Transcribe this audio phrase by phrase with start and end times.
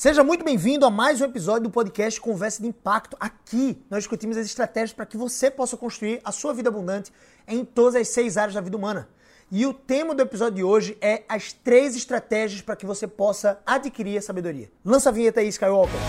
[0.00, 3.18] Seja muito bem-vindo a mais um episódio do podcast Conversa de Impacto.
[3.20, 7.12] Aqui nós discutimos as estratégias para que você possa construir a sua vida abundante
[7.46, 9.10] em todas as seis áreas da vida humana.
[9.52, 13.60] E o tema do episódio de hoje é as três estratégias para que você possa
[13.66, 14.72] adquirir a sabedoria.
[14.82, 16.00] Lança a vinheta aí, Skywalker.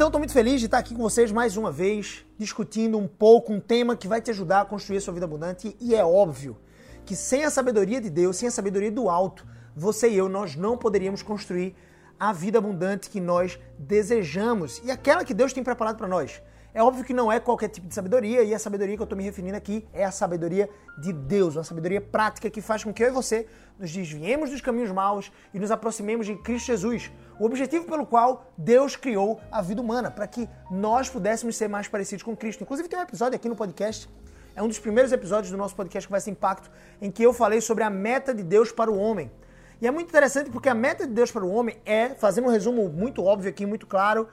[0.00, 3.52] Então, estou muito feliz de estar aqui com vocês mais uma vez, discutindo um pouco
[3.52, 5.76] um tema que vai te ajudar a construir a sua vida abundante.
[5.78, 6.56] E é óbvio
[7.04, 9.46] que sem a sabedoria de Deus, sem a sabedoria do alto,
[9.76, 11.76] você e eu, nós não poderíamos construir
[12.18, 16.40] a vida abundante que nós desejamos e aquela que Deus tem preparado para nós.
[16.72, 19.18] É óbvio que não é qualquer tipo de sabedoria, e a sabedoria que eu estou
[19.18, 23.04] me referindo aqui é a sabedoria de Deus, uma sabedoria prática que faz com que
[23.04, 23.46] eu e você
[23.80, 28.52] nos desviemos dos caminhos maus e nos aproximemos de Cristo Jesus, o objetivo pelo qual
[28.56, 32.62] Deus criou a vida humana, para que nós pudéssemos ser mais parecidos com Cristo.
[32.62, 34.08] Inclusive, tem um episódio aqui no podcast,
[34.54, 37.32] é um dos primeiros episódios do nosso podcast que vai ser Impacto, em que eu
[37.32, 39.30] falei sobre a meta de Deus para o homem.
[39.80, 42.50] E é muito interessante porque a meta de Deus para o homem é, fazendo um
[42.50, 44.28] resumo muito óbvio aqui, muito claro,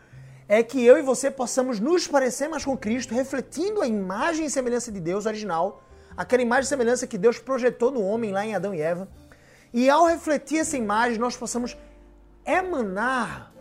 [0.45, 4.49] é que eu e você possamos nos parecer mais com Cristo, refletindo a imagem e
[4.49, 5.81] semelhança de Deus original,
[6.17, 9.07] aquela imagem e semelhança que Deus projetou no homem lá em Adão e Eva.
[9.73, 11.77] E ao refletir essa imagem, nós possamos
[12.45, 13.51] emanar,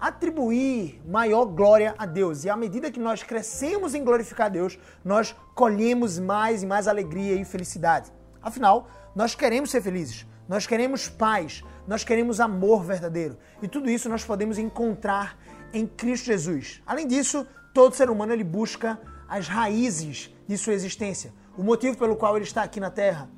[0.00, 2.44] atribuir maior glória a Deus.
[2.44, 6.88] E à medida que nós crescemos em glorificar a Deus, nós colhemos mais e mais
[6.88, 8.12] alegria e felicidade.
[8.42, 13.38] Afinal, nós queremos ser felizes, nós queremos paz, nós queremos amor verdadeiro.
[13.62, 15.38] E tudo isso nós podemos encontrar
[15.72, 16.82] em Cristo Jesus.
[16.84, 22.16] Além disso, todo ser humano ele busca as raízes de sua existência, o motivo pelo
[22.16, 23.30] qual ele está aqui na Terra,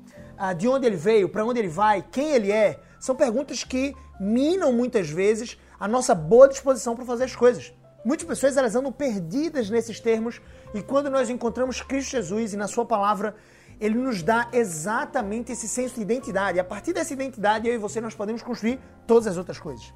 [0.57, 2.79] de onde ele veio, para onde ele vai, quem ele é.
[2.99, 7.73] São perguntas que minam muitas vezes a nossa boa disposição para fazer as coisas.
[8.03, 10.39] Muitas pessoas elas andam perdidas nesses termos
[10.73, 13.35] e quando nós encontramos Cristo Jesus e na sua palavra,
[13.79, 16.59] ele nos dá exatamente esse senso de identidade.
[16.59, 19.93] A partir dessa identidade, eu e você nós podemos construir todas as outras coisas.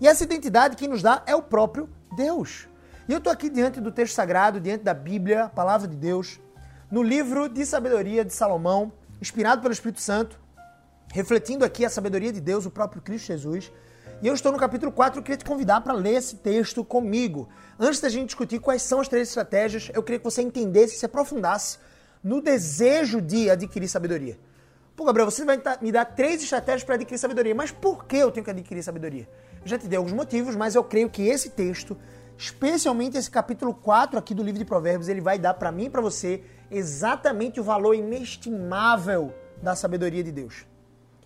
[0.00, 2.68] E essa identidade que nos dá é o próprio Deus.
[3.08, 6.40] E eu estou aqui diante do texto sagrado, diante da Bíblia, a palavra de Deus,
[6.90, 10.38] no livro de sabedoria de Salomão, inspirado pelo Espírito Santo,
[11.12, 13.72] refletindo aqui a sabedoria de Deus, o próprio Cristo Jesus.
[14.22, 17.48] E eu estou no capítulo 4 e queria te convidar para ler esse texto comigo.
[17.78, 21.04] Antes da gente discutir quais são as três estratégias, eu queria que você entendesse, se
[21.04, 21.78] aprofundasse
[22.22, 24.38] no desejo de adquirir sabedoria.
[24.96, 28.30] Pô, Gabriel, você vai me dar três estratégias para adquirir sabedoria, mas por que eu
[28.30, 29.28] tenho que adquirir sabedoria?
[29.62, 31.96] Eu já te dei alguns motivos, mas eu creio que esse texto,
[32.38, 35.90] especialmente esse capítulo 4 aqui do livro de Provérbios, ele vai dar para mim e
[35.90, 40.66] para você exatamente o valor inestimável da sabedoria de Deus.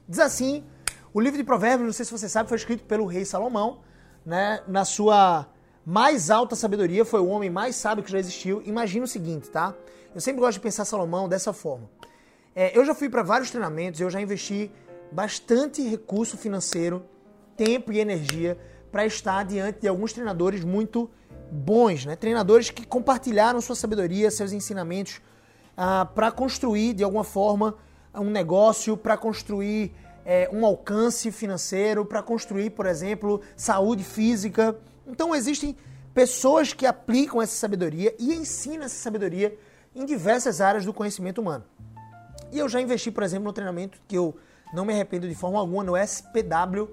[0.08, 0.64] Diz assim,
[1.12, 3.80] o livro de Provérbios, não sei se você sabe, foi escrito pelo rei Salomão,
[4.24, 4.62] né?
[4.68, 5.48] Na sua
[5.84, 8.62] mais alta sabedoria, foi o homem mais sábio que já existiu.
[8.64, 9.74] Imagina o seguinte, tá?
[10.14, 11.88] Eu sempre gosto de pensar Salomão dessa forma.
[12.54, 14.70] É, eu já fui para vários treinamentos, eu já investi
[15.10, 17.04] bastante recurso financeiro,
[17.56, 18.58] tempo e energia
[18.90, 21.10] para estar diante de alguns treinadores muito
[21.50, 22.16] bons, né?
[22.16, 25.20] Treinadores que compartilharam sua sabedoria, seus ensinamentos
[25.82, 27.74] ah, para construir de alguma forma
[28.14, 29.94] um negócio, para construir
[30.26, 34.76] é, um alcance financeiro, para construir, por exemplo, saúde física.
[35.06, 35.74] Então existem
[36.12, 39.56] pessoas que aplicam essa sabedoria e ensinam essa sabedoria
[39.94, 41.64] em diversas áreas do conhecimento humano.
[42.52, 44.36] E eu já investi, por exemplo, no treinamento que eu
[44.74, 46.90] não me arrependo de forma alguma, no SPW, uh,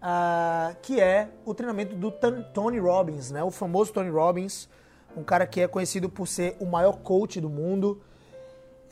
[0.00, 2.10] ah, que é o treinamento do
[2.54, 3.44] Tony Robbins, né?
[3.44, 4.66] o famoso Tony Robbins,
[5.14, 8.00] um cara que é conhecido por ser o maior coach do mundo.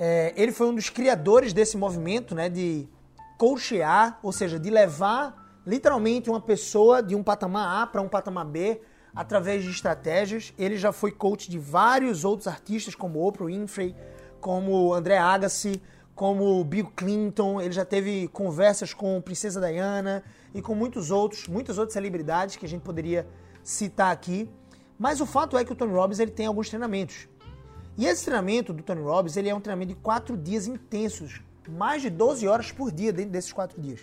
[0.04, 2.88] É, ele foi um dos criadores desse movimento né, de
[3.38, 8.44] coachear, ou seja, de levar literalmente uma pessoa de um patamar A para um patamar
[8.44, 8.80] B
[9.14, 10.52] através de estratégias.
[10.58, 13.94] Ele já foi coach de vários outros artistas, como Oprah Winfrey,
[14.40, 15.81] como André Agassi,
[16.16, 21.78] como Bill Clinton, ele já teve conversas com Princesa Diana e com muitos outros, muitas
[21.78, 23.25] outras celebridades que a gente poderia
[23.62, 24.50] citar aqui.
[24.99, 27.28] Mas o fato é que o Tony Robbins ele tem alguns treinamentos.
[27.96, 32.02] E esse treinamento do Tony Robbins ele é um treinamento de quatro dias intensos, mais
[32.02, 34.00] de 12 horas por dia dentro desses quatro dias.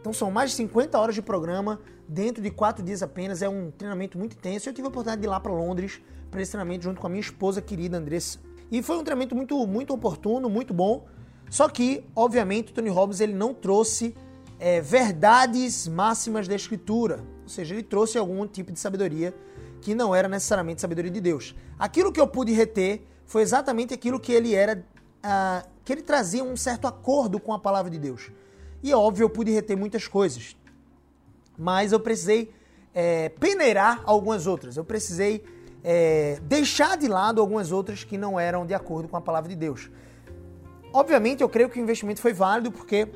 [0.00, 3.42] Então são mais de 50 horas de programa dentro de quatro dias apenas.
[3.42, 4.68] É um treinamento muito intenso.
[4.68, 6.00] Eu tive a oportunidade de ir lá para Londres
[6.30, 8.38] para esse treinamento junto com a minha esposa querida Andressa.
[8.70, 11.06] E foi um treinamento muito, muito oportuno, muito bom.
[11.50, 14.14] Só que, obviamente, o Tony Robbins ele não trouxe
[14.58, 17.24] é, verdades máximas da Escritura.
[17.42, 19.34] Ou seja, ele trouxe algum tipo de sabedoria
[19.80, 21.54] que não era necessariamente sabedoria de Deus.
[21.78, 24.84] Aquilo que eu pude reter foi exatamente aquilo que ele era,
[25.24, 28.30] uh, que ele trazia um certo acordo com a palavra de Deus.
[28.82, 30.56] E é óbvio, eu pude reter muitas coisas,
[31.56, 32.52] mas eu precisei
[32.94, 34.76] é, peneirar algumas outras.
[34.76, 35.44] Eu precisei
[35.82, 39.56] é, deixar de lado algumas outras que não eram de acordo com a palavra de
[39.56, 39.90] Deus.
[40.92, 43.08] Obviamente, eu creio que o investimento foi válido porque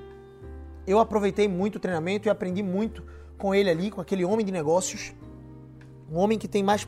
[0.86, 3.04] eu aproveitei muito o treinamento e aprendi muito
[3.36, 5.14] com ele ali, com aquele homem de negócios.
[6.10, 6.86] Um homem que tem mais,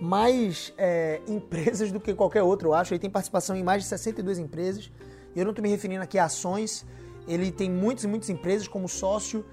[0.00, 2.92] mais é, empresas do que qualquer outro, eu acho.
[2.94, 4.90] Ele tem participação em mais de 62 empresas.
[5.34, 6.86] Eu não estou me referindo aqui a ações.
[7.26, 9.44] Ele tem muitas e muitas empresas como sócio.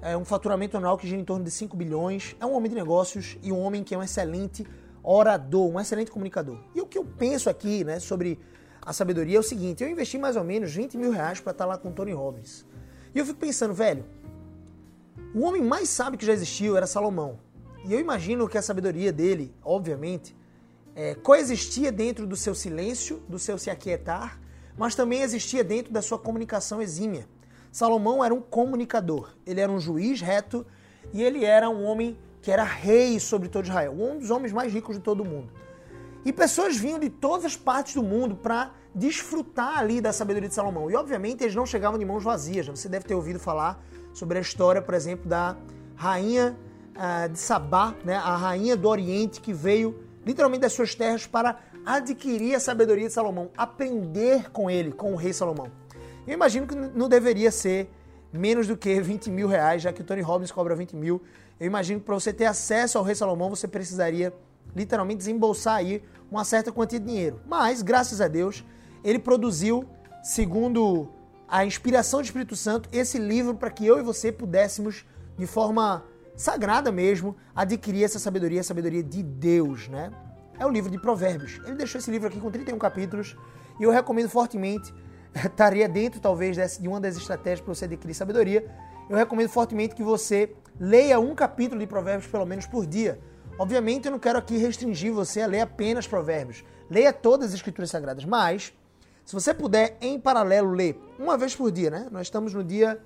[0.00, 2.36] É um faturamento anual que gira em torno de 5 bilhões.
[2.40, 4.66] É um homem de negócios e um homem que é um excelente
[5.02, 6.58] orador, um excelente comunicador.
[6.74, 8.38] E o que eu penso aqui né, sobre
[8.84, 11.64] a sabedoria é o seguinte: eu investi mais ou menos 20 mil reais para estar
[11.64, 12.66] tá lá com o Tony Robbins.
[13.14, 14.04] E eu fico pensando, velho,
[15.34, 17.38] o homem mais sábio que já existiu era Salomão.
[17.84, 20.36] E eu imagino que a sabedoria dele, obviamente,
[20.94, 24.40] é, coexistia dentro do seu silêncio, do seu se aquietar,
[24.76, 27.26] mas também existia dentro da sua comunicação exímia.
[27.72, 30.64] Salomão era um comunicador, ele era um juiz reto
[31.12, 34.72] e ele era um homem que era rei sobre todo Israel, um dos homens mais
[34.72, 35.50] ricos de todo o mundo.
[36.24, 40.54] E pessoas vinham de todas as partes do mundo para desfrutar ali da sabedoria de
[40.54, 40.88] Salomão.
[40.90, 42.66] E obviamente eles não chegavam de mãos vazias.
[42.68, 43.82] Você deve ter ouvido falar
[44.12, 45.56] sobre a história, por exemplo, da
[45.96, 46.56] rainha
[47.30, 48.16] de Sabá, né?
[48.16, 53.12] a rainha do Oriente que veio literalmente das suas terras para adquirir a sabedoria de
[53.12, 55.70] Salomão, aprender com ele, com o rei Salomão.
[56.26, 57.90] Eu imagino que não deveria ser
[58.32, 61.20] menos do que 20 mil reais, já que o Tony Robbins cobra 20 mil.
[61.58, 64.32] Eu imagino que para você ter acesso ao rei Salomão, você precisaria
[64.74, 67.40] literalmente desembolsar aí uma certa quantia de dinheiro.
[67.46, 68.64] Mas, graças a Deus,
[69.04, 69.84] ele produziu,
[70.22, 71.08] segundo
[71.48, 75.04] a inspiração do Espírito Santo, esse livro para que eu e você pudéssemos,
[75.36, 76.04] de forma
[76.36, 80.10] sagrada mesmo, adquirir essa sabedoria, a sabedoria de Deus, né?
[80.58, 81.60] É o livro de Provérbios.
[81.64, 83.36] Ele deixou esse livro aqui com 31 capítulos
[83.78, 84.92] e eu recomendo fortemente,
[85.34, 88.64] estaria dentro talvez de uma das estratégias para você adquirir sabedoria,
[89.08, 93.18] eu recomendo fortemente que você leia um capítulo de Provérbios pelo menos por dia
[93.58, 96.64] Obviamente, eu não quero aqui restringir você a ler apenas provérbios.
[96.90, 98.72] Leia todas as escrituras sagradas, mas
[99.24, 102.08] se você puder, em paralelo, ler uma vez por dia, né?
[102.10, 102.98] Nós estamos no dia.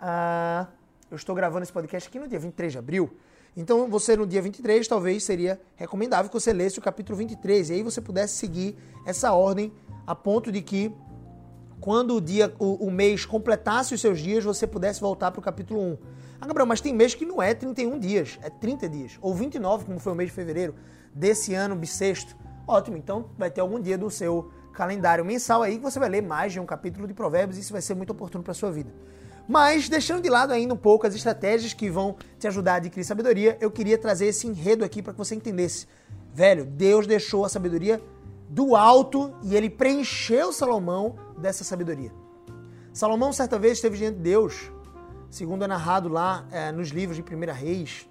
[0.00, 0.66] Ah,
[1.14, 3.16] eu estou gravando esse podcast aqui no dia 23 de abril.
[3.56, 7.72] Então, você no dia 23, talvez seria recomendável que você lesse o capítulo 23 e
[7.74, 8.76] aí você pudesse seguir
[9.06, 9.72] essa ordem
[10.04, 10.92] a ponto de que
[11.80, 15.42] quando o dia, o, o mês completasse os seus dias, você pudesse voltar para o
[15.42, 15.98] capítulo 1.
[16.40, 19.18] Ah, Gabriel, mas tem mês que não é 31 dias, é 30 dias.
[19.20, 20.74] Ou 29, como foi o mês de fevereiro
[21.14, 22.36] desse ano bissexto.
[22.66, 26.22] Ótimo, então vai ter algum dia do seu calendário mensal aí que você vai ler
[26.22, 28.90] mais de um capítulo de Provérbios e isso vai ser muito oportuno para sua vida.
[29.48, 33.04] Mas, deixando de lado ainda um pouco as estratégias que vão te ajudar a adquirir
[33.04, 35.86] sabedoria, eu queria trazer esse enredo aqui para que você entendesse.
[36.32, 38.02] Velho, Deus deixou a sabedoria
[38.48, 42.12] do alto e ele preencheu Salomão dessa sabedoria.
[42.92, 44.72] Salomão, certa vez, esteve diante de Deus
[45.34, 48.08] segundo é narrado lá é, nos livros de Primeira Reis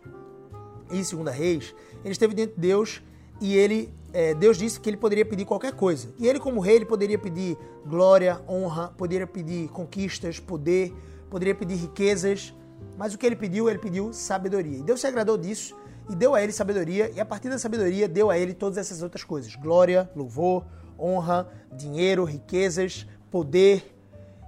[0.91, 3.01] e Segunda Reis, ele esteve diante de Deus
[3.39, 6.13] e ele é, Deus disse que ele poderia pedir qualquer coisa.
[6.19, 10.93] E ele, como rei, ele poderia pedir glória, honra, poderia pedir conquistas, poder,
[11.33, 12.53] poderia pedir riquezas.
[12.95, 14.77] Mas o que ele pediu, ele pediu sabedoria.
[14.77, 15.75] E Deus se agradou disso
[16.07, 19.01] e deu a ele sabedoria, e a partir da sabedoria deu a ele todas essas
[19.01, 20.63] outras coisas: glória, louvor,
[20.99, 23.97] honra, dinheiro, riquezas, poder,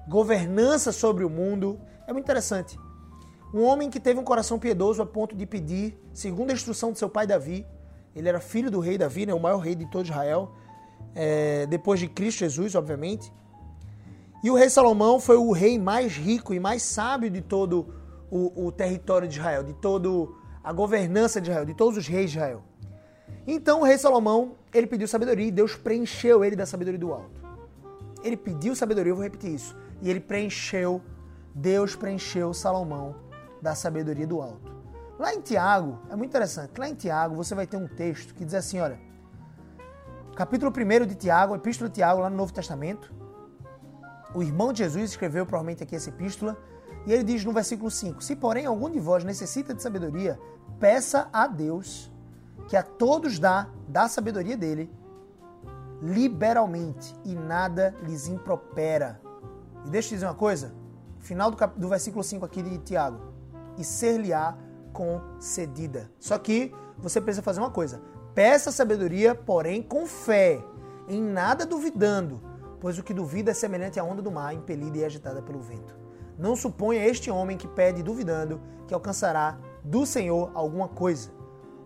[0.08, 1.80] governança sobre o mundo.
[2.08, 2.78] É muito interessante.
[3.52, 7.00] Um homem que teve um coração piedoso a ponto de pedir, segundo a instrução de
[7.00, 7.66] seu pai Davi,
[8.16, 10.52] ele era filho do rei Davi, né, o maior rei de todo Israel,
[11.16, 13.34] é, depois de Cristo Jesus, obviamente.
[14.44, 17.94] E o rei Salomão foi o rei mais rico e mais sábio de todo
[18.30, 20.10] o, o território de Israel, de toda
[20.64, 22.64] a governança de Israel, de todos os reis de Israel.
[23.48, 27.44] Então o rei Salomão, ele pediu sabedoria e Deus preencheu ele da sabedoria do alto.
[28.24, 31.02] Ele pediu sabedoria, eu vou repetir isso, e ele preencheu
[31.56, 33.16] Deus preencheu Salomão
[33.62, 34.76] da sabedoria do alto.
[35.18, 38.44] Lá em Tiago, é muito interessante, lá em Tiago você vai ter um texto que
[38.44, 39.00] diz assim, olha,
[40.36, 43.14] capítulo 1 de Tiago, epístola de Tiago, lá no Novo Testamento,
[44.36, 46.58] o irmão de Jesus escreveu provavelmente aqui essa epístola,
[47.08, 50.38] e ele diz no versículo 5: Se porém algum de vós necessita de sabedoria,
[50.80, 52.12] peça a Deus,
[52.68, 54.92] que a todos dá, da sabedoria dele,
[56.02, 59.22] liberalmente, e nada lhes impropera.
[59.86, 60.74] E deixa eu te dizer uma coisa:
[61.20, 61.80] final do, cap...
[61.80, 63.34] do versículo 5 aqui de Tiago.
[63.78, 64.58] E ser-lhe-á
[64.94, 66.10] concedida.
[66.20, 68.02] Só que você precisa fazer uma coisa.
[68.34, 70.64] Peça sabedoria, porém com fé,
[71.08, 72.42] em nada duvidando,
[72.80, 75.96] pois o que duvida é semelhante à onda do mar, impelida e agitada pelo vento.
[76.38, 81.32] Não suponha este homem que pede duvidando que alcançará do Senhor alguma coisa.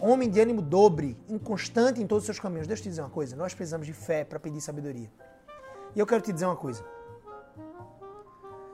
[0.02, 2.68] homem de ânimo dobre, inconstante em todos os seus caminhos.
[2.68, 5.12] Deixa eu te dizer uma coisa: nós precisamos de fé para pedir sabedoria.
[5.96, 6.84] E eu quero te dizer uma coisa.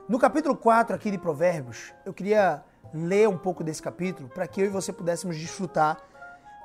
[0.08, 2.62] No capítulo 4 aqui de Provérbios, eu queria
[2.94, 5.98] ler um pouco desse capítulo para que eu e você pudéssemos desfrutar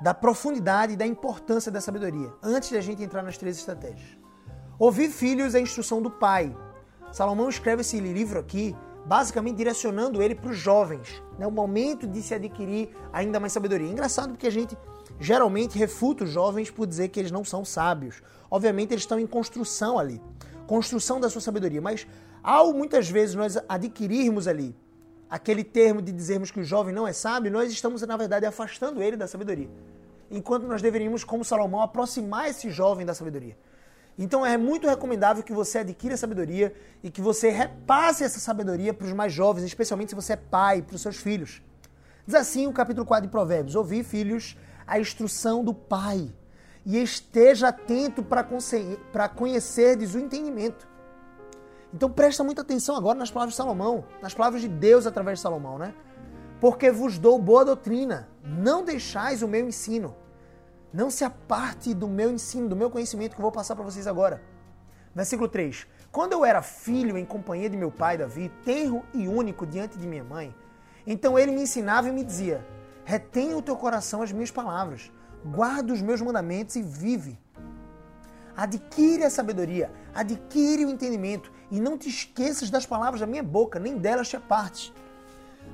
[0.00, 4.21] da profundidade e da importância da sabedoria, antes de a gente entrar nas três estratégias.
[4.84, 6.52] Ouvir filhos é instrução do pai.
[7.12, 11.46] Salomão escreve esse livro aqui basicamente direcionando ele para os jovens, né?
[11.46, 13.88] o momento de se adquirir ainda mais sabedoria.
[13.88, 14.76] Engraçado porque a gente
[15.20, 18.20] geralmente refuta os jovens por dizer que eles não são sábios.
[18.50, 20.20] Obviamente eles estão em construção ali,
[20.66, 22.04] construção da sua sabedoria, mas
[22.42, 24.74] ao muitas vezes nós adquirirmos ali
[25.30, 29.00] aquele termo de dizermos que o jovem não é sábio, nós estamos na verdade afastando
[29.00, 29.70] ele da sabedoria.
[30.28, 33.56] Enquanto nós deveríamos, como Salomão, aproximar esse jovem da sabedoria.
[34.18, 39.06] Então é muito recomendável que você adquira sabedoria e que você repasse essa sabedoria para
[39.06, 41.62] os mais jovens, especialmente se você é pai, para os seus filhos.
[42.26, 46.30] Diz assim o capítulo 4 de Provérbios: Ouvi, filhos, a instrução do pai,
[46.84, 50.86] e esteja atento para conhecerdes o entendimento.
[51.92, 55.42] Então presta muita atenção agora nas palavras de Salomão, nas palavras de Deus através de
[55.42, 55.94] Salomão, né?
[56.60, 60.14] Porque vos dou boa doutrina, não deixais o meu ensino.
[60.92, 64.06] Não se aparte do meu ensino, do meu conhecimento que eu vou passar para vocês
[64.06, 64.42] agora.
[65.14, 65.86] Versículo 3.
[66.10, 70.06] Quando eu era filho em companhia de meu pai Davi, tenro e único diante de
[70.06, 70.54] minha mãe,
[71.06, 72.66] então ele me ensinava e me dizia:
[73.04, 75.10] Retenha o teu coração as minhas palavras,
[75.44, 77.38] guarda os meus mandamentos e vive.
[78.54, 83.78] Adquire a sabedoria, adquire o entendimento e não te esqueças das palavras da minha boca,
[83.78, 84.92] nem delas te apartes.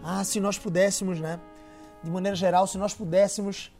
[0.02, 1.40] Ah, se nós pudéssemos, né?
[2.04, 3.76] De maneira geral, se nós pudéssemos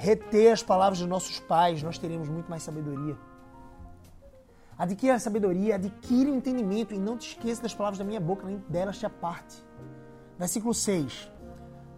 [0.00, 3.18] reter as palavras dos nossos pais, nós teríamos muito mais sabedoria.
[4.78, 8.46] Adquira a sabedoria, adquire o entendimento e não te esqueça das palavras da minha boca,
[8.46, 9.62] nem delas te aparte.
[10.38, 11.30] Versículo 6.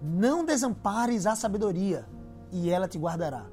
[0.03, 2.05] Não desampares a sabedoria
[2.51, 3.47] e ela te guardará.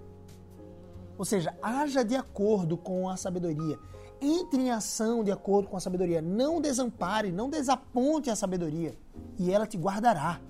[1.16, 3.78] Ou seja, haja de acordo com a sabedoria.
[4.20, 6.24] Entre em ação de acordo com a sabedoria.
[6.24, 8.98] Não desampare, não desaponte a sabedoria
[9.38, 10.42] e ela te guardará.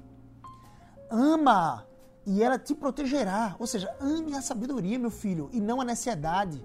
[1.12, 1.88] Ama
[2.29, 3.55] e ela te protegerá.
[3.57, 6.63] Ou seja, ame a sabedoria, meu filho, e não a necessidade.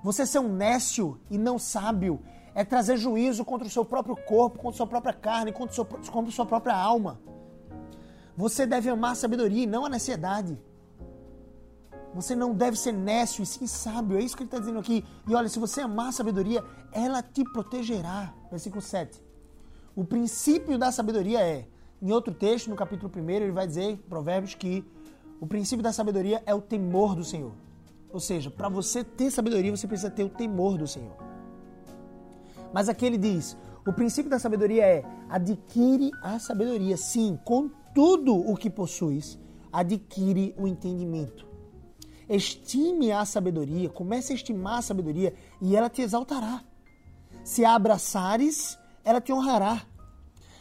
[0.00, 2.20] Você ser um nécio e não sábio
[2.54, 5.84] é trazer juízo contra o seu próprio corpo, contra a sua própria carne, contra, seu,
[5.84, 7.20] contra a sua própria alma.
[8.36, 10.56] Você deve amar a sabedoria e não a necessidade.
[12.14, 14.16] Você não deve ser nécio e sim sábio.
[14.16, 15.04] É isso que ele está dizendo aqui.
[15.26, 16.62] E olha, se você amar a sabedoria,
[16.92, 18.32] ela te protegerá.
[18.52, 19.20] Versículo 7.
[19.96, 21.66] O princípio da sabedoria é
[22.00, 24.84] em outro texto, no capítulo 1, ele vai dizer, Provérbios, que
[25.40, 27.52] o princípio da sabedoria é o temor do Senhor.
[28.10, 31.16] Ou seja, para você ter sabedoria, você precisa ter o temor do Senhor.
[32.72, 36.96] Mas aqui ele diz: o princípio da sabedoria é adquire a sabedoria.
[36.96, 39.38] Sim, com tudo o que possuis,
[39.72, 41.46] adquire o entendimento.
[42.28, 46.64] Estime a sabedoria, comece a estimar a sabedoria e ela te exaltará.
[47.44, 49.82] Se a abraçares, ela te honrará.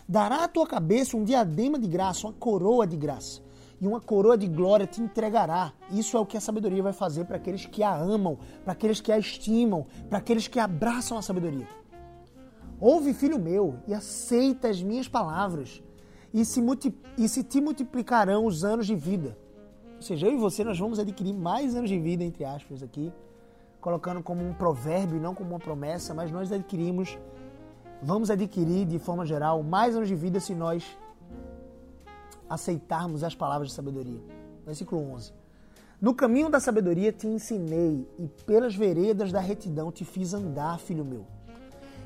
[0.08, 3.42] Dará à tua cabeça um diadema de graça, uma coroa de graça.
[3.82, 5.74] E uma coroa de glória te entregará.
[5.92, 9.02] Isso é o que a sabedoria vai fazer para aqueles que a amam, para aqueles
[9.02, 11.68] que a estimam, para aqueles que abraçam a sabedoria.
[12.80, 15.82] Ouve, filho meu, e aceita as minhas palavras,
[16.34, 16.62] e se,
[17.18, 19.38] e se te multiplicarão os anos de vida.
[19.96, 23.12] Ou seja, eu e você nós vamos adquirir mais anos de vida, entre aspas, aqui,
[23.80, 27.18] colocando como um provérbio, não como uma promessa, mas nós adquirimos
[28.02, 30.86] vamos adquirir, de forma geral, mais anos de vida se nós
[32.50, 34.22] aceitarmos as palavras de sabedoria.
[34.66, 35.34] Versículo 11.
[36.02, 41.06] No caminho da sabedoria te ensinei, e pelas veredas da retidão te fiz andar, filho
[41.06, 41.26] meu.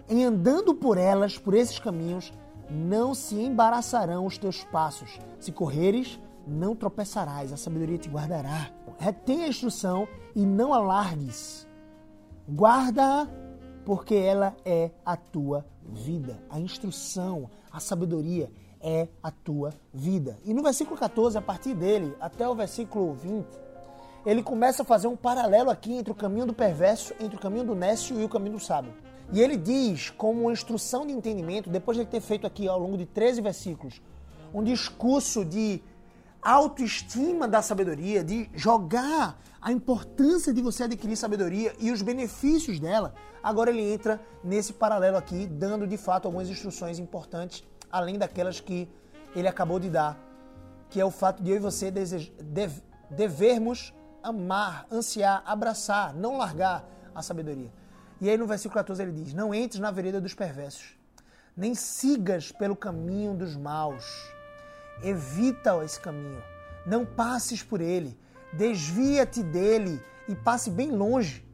[0.07, 2.31] Em andando por elas, por esses caminhos,
[2.69, 5.19] não se embaraçarão os teus passos.
[5.39, 8.71] Se correres, não tropeçarás, a sabedoria te guardará.
[8.97, 11.67] Retém a instrução e não alargues.
[12.47, 13.27] Guarda-a,
[13.85, 16.41] porque ela é a tua vida.
[16.49, 18.49] A instrução, a sabedoria
[18.81, 20.37] é a tua vida.
[20.45, 23.45] E no versículo 14, a partir dele até o versículo 20,
[24.25, 27.65] ele começa a fazer um paralelo aqui entre o caminho do perverso, entre o caminho
[27.65, 28.93] do nécio e o caminho do sábio.
[29.31, 32.79] E ele diz, como uma instrução de entendimento, depois de ele ter feito aqui ao
[32.79, 34.01] longo de 13 versículos,
[34.53, 35.81] um discurso de
[36.41, 43.13] autoestima da sabedoria, de jogar a importância de você adquirir sabedoria e os benefícios dela,
[43.43, 48.89] agora ele entra nesse paralelo aqui, dando de fato algumas instruções importantes, além daquelas que
[49.35, 50.17] ele acabou de dar,
[50.89, 51.91] que é o fato de eu e você
[53.11, 53.93] devermos
[54.23, 57.71] amar, ansiar, abraçar, não largar a sabedoria.
[58.21, 60.97] E aí no versículo 14 ele diz: Não entres na vereda dos perversos,
[61.55, 64.05] nem sigas pelo caminho dos maus.
[65.01, 66.43] Evita esse caminho
[66.85, 68.17] Não passes por ele.
[68.53, 71.45] Desvia-te dele e passe bem longe.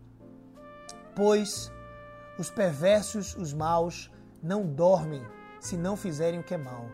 [1.15, 1.71] Pois
[2.37, 4.11] os perversos, os maus,
[4.43, 5.25] não dormem
[5.59, 6.85] se não fizerem o que é mal.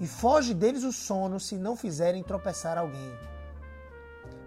[0.00, 3.12] E foge deles o sono se não fizerem tropeçar alguém.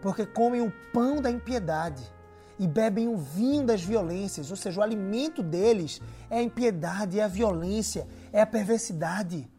[0.01, 2.03] Porque comem o pão da impiedade
[2.59, 7.23] e bebem o vinho das violências, ou seja, o alimento deles é a impiedade, é
[7.23, 9.49] a violência, é a perversidade.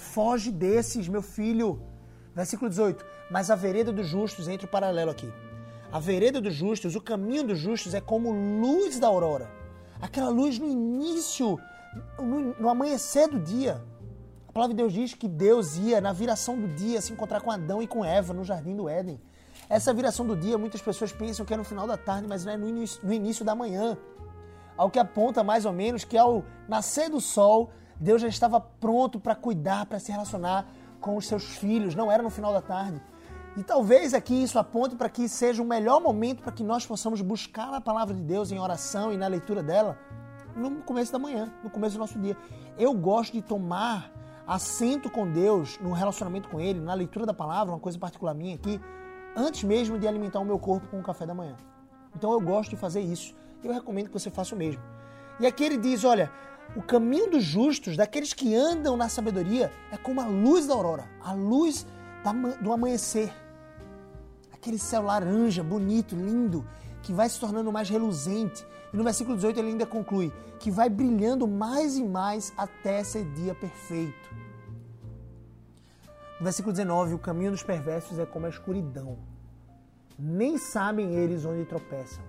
[0.00, 1.82] Foge desses, meu filho.
[2.34, 3.04] Versículo 18.
[3.30, 5.30] Mas a vereda dos justos, entre o paralelo aqui.
[5.92, 9.50] A vereda dos justos, o caminho dos justos é como luz da aurora.
[10.00, 11.58] Aquela luz no início,
[12.18, 13.82] no, no amanhecer do dia.
[14.48, 17.50] A palavra de Deus diz que Deus ia na viração do dia se encontrar com
[17.50, 19.20] Adão e com Eva no jardim do Éden.
[19.68, 22.52] Essa viração do dia, muitas pessoas pensam que é no final da tarde, mas não
[22.52, 23.98] é no início, no início da manhã.
[24.76, 29.20] Ao que aponta mais ou menos que ao nascer do sol, Deus já estava pronto
[29.20, 30.66] para cuidar, para se relacionar
[31.00, 33.00] com os seus filhos, não era no final da tarde.
[33.56, 37.20] E talvez aqui isso aponte para que seja o melhor momento para que nós possamos
[37.20, 39.98] buscar a palavra de Deus em oração e na leitura dela
[40.56, 42.36] no começo da manhã, no começo do nosso dia.
[42.78, 44.10] Eu gosto de tomar
[44.46, 48.54] assento com Deus no relacionamento com Ele, na leitura da palavra, uma coisa particular minha
[48.54, 48.80] aqui,
[49.36, 51.56] antes mesmo de alimentar o meu corpo com o café da manhã.
[52.14, 53.34] Então eu gosto de fazer isso.
[53.62, 54.82] Eu recomendo que você faça o mesmo.
[55.38, 56.30] E aqui ele diz: olha,
[56.76, 61.08] o caminho dos justos, daqueles que andam na sabedoria, é como a luz da aurora,
[61.20, 61.86] a luz
[62.60, 63.32] do amanhecer.
[64.52, 66.64] Aquele céu laranja, bonito, lindo,
[67.02, 68.64] que vai se tornando mais reluzente.
[68.92, 73.24] E no versículo 18 ele ainda conclui: que vai brilhando mais e mais até ser
[73.32, 74.30] dia perfeito.
[76.38, 79.18] No versículo 19, o caminho dos perversos é como a escuridão.
[80.18, 82.22] Nem sabem eles onde tropeçam.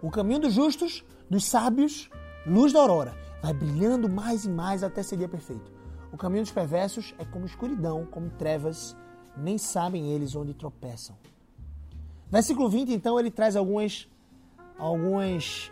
[0.00, 2.08] O caminho dos justos, dos sábios,
[2.46, 5.70] luz da aurora, vai brilhando mais e mais até ser dia perfeito.
[6.12, 8.96] O caminho dos perversos é como escuridão, como trevas,
[9.36, 11.16] nem sabem eles onde tropeçam.
[12.30, 14.08] Versículo 20, então, ele traz algumas,
[14.78, 15.70] algumas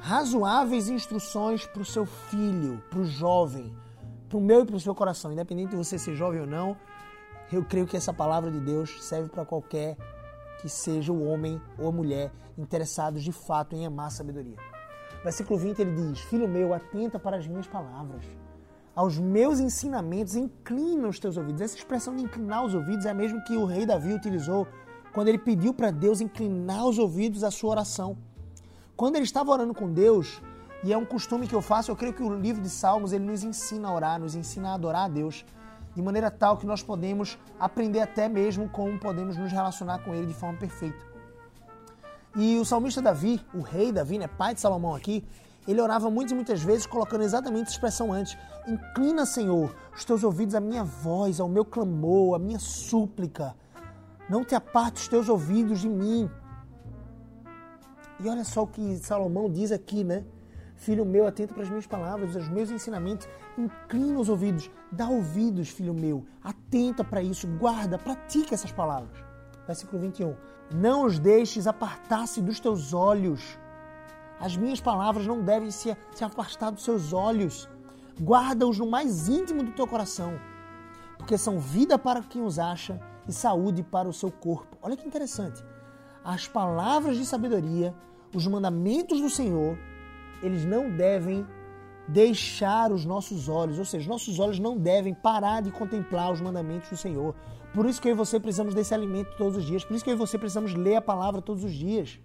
[0.00, 3.74] razoáveis instruções para o seu filho, para o jovem,
[4.28, 6.76] para o meu e para o seu coração, independente de você ser jovem ou não,
[7.52, 9.96] eu creio que essa palavra de Deus serve para qualquer
[10.60, 14.75] que seja o homem ou a mulher interessados de fato em amar a sabedoria.
[15.26, 18.24] Versículo 20 ele diz: Filho meu, atenta para as minhas palavras,
[18.94, 21.62] aos meus ensinamentos, inclina os teus ouvidos.
[21.62, 24.68] Essa expressão de inclinar os ouvidos é a mesma que o rei Davi utilizou
[25.12, 28.16] quando ele pediu para Deus inclinar os ouvidos à sua oração.
[28.96, 30.40] Quando ele estava orando com Deus,
[30.84, 33.24] e é um costume que eu faço, eu creio que o livro de Salmos ele
[33.24, 35.44] nos ensina a orar, nos ensina a adorar a Deus,
[35.92, 40.28] de maneira tal que nós podemos aprender até mesmo como podemos nos relacionar com Ele
[40.28, 41.15] de forma perfeita.
[42.36, 45.24] E o salmista Davi, o rei Davi, né, pai de Salomão aqui,
[45.66, 48.36] ele orava muitas e muitas vezes colocando exatamente essa expressão antes:
[48.68, 53.56] Inclina, Senhor, os teus ouvidos à minha voz, ao meu clamor, à minha súplica.
[54.28, 56.30] Não te aparte os teus ouvidos de mim.
[58.20, 60.24] E olha só o que Salomão diz aqui, né?
[60.74, 63.26] Filho meu, atento para as minhas palavras, aos meus ensinamentos.
[63.56, 66.26] Inclina os ouvidos, dá ouvidos, filho meu.
[66.44, 69.24] Atenta para isso, guarda, pratica essas palavras.
[69.66, 70.34] Versículo 21.
[70.74, 73.58] Não os deixes apartar-se dos teus olhos.
[74.40, 77.68] As minhas palavras não devem se, se afastar dos seus olhos.
[78.20, 80.38] Guarda-os no mais íntimo do teu coração,
[81.18, 84.76] porque são vida para quem os acha e saúde para o seu corpo.
[84.82, 85.62] Olha que interessante.
[86.24, 87.94] As palavras de sabedoria,
[88.34, 89.78] os mandamentos do Senhor
[90.42, 91.46] eles não devem
[92.08, 96.88] deixar os nossos olhos, ou seja, nossos olhos não devem parar de contemplar os mandamentos
[96.88, 97.34] do Senhor.
[97.76, 100.08] Por isso que eu e você precisamos desse alimento todos os dias, por isso que
[100.08, 102.18] eu e você precisamos ler a palavra todos os dias.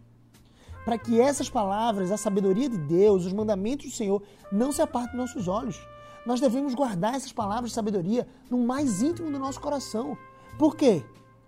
[0.86, 5.12] Para que essas palavras, a sabedoria de Deus, os mandamentos do Senhor, não se apartem
[5.12, 5.78] dos nossos olhos.
[6.26, 10.18] Nós devemos guardar essas palavras de sabedoria no mais íntimo do nosso coração.
[10.58, 11.04] Por quê?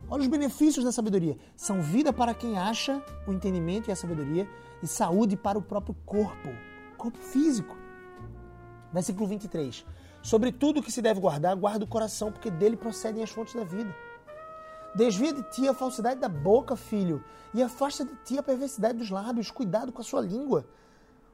[0.10, 1.38] Olha os benefícios da sabedoria.
[1.56, 4.50] São vida para quem acha o entendimento e a sabedoria
[4.82, 6.50] e saúde para o próprio corpo,
[6.98, 7.78] corpo físico.
[8.92, 9.86] Versículo 23.
[10.24, 13.66] Sobre tudo que se deve guardar, guarda o coração, porque dele procedem as fontes da
[13.66, 13.94] vida.
[14.96, 17.22] Desvia de ti a falsidade da boca, filho,
[17.54, 19.52] e afasta de ti a perversidade dos lábios.
[19.52, 20.66] Cuidado com a sua língua.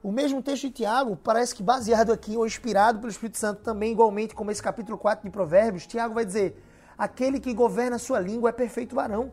[0.02, 3.91] O mesmo texto de Tiago, parece que baseado aqui ou inspirado pelo Espírito Santo, também
[3.91, 6.60] igualmente como esse capítulo 4 de Provérbios, Tiago vai dizer:
[6.97, 9.32] Aquele que governa a sua língua é perfeito varão.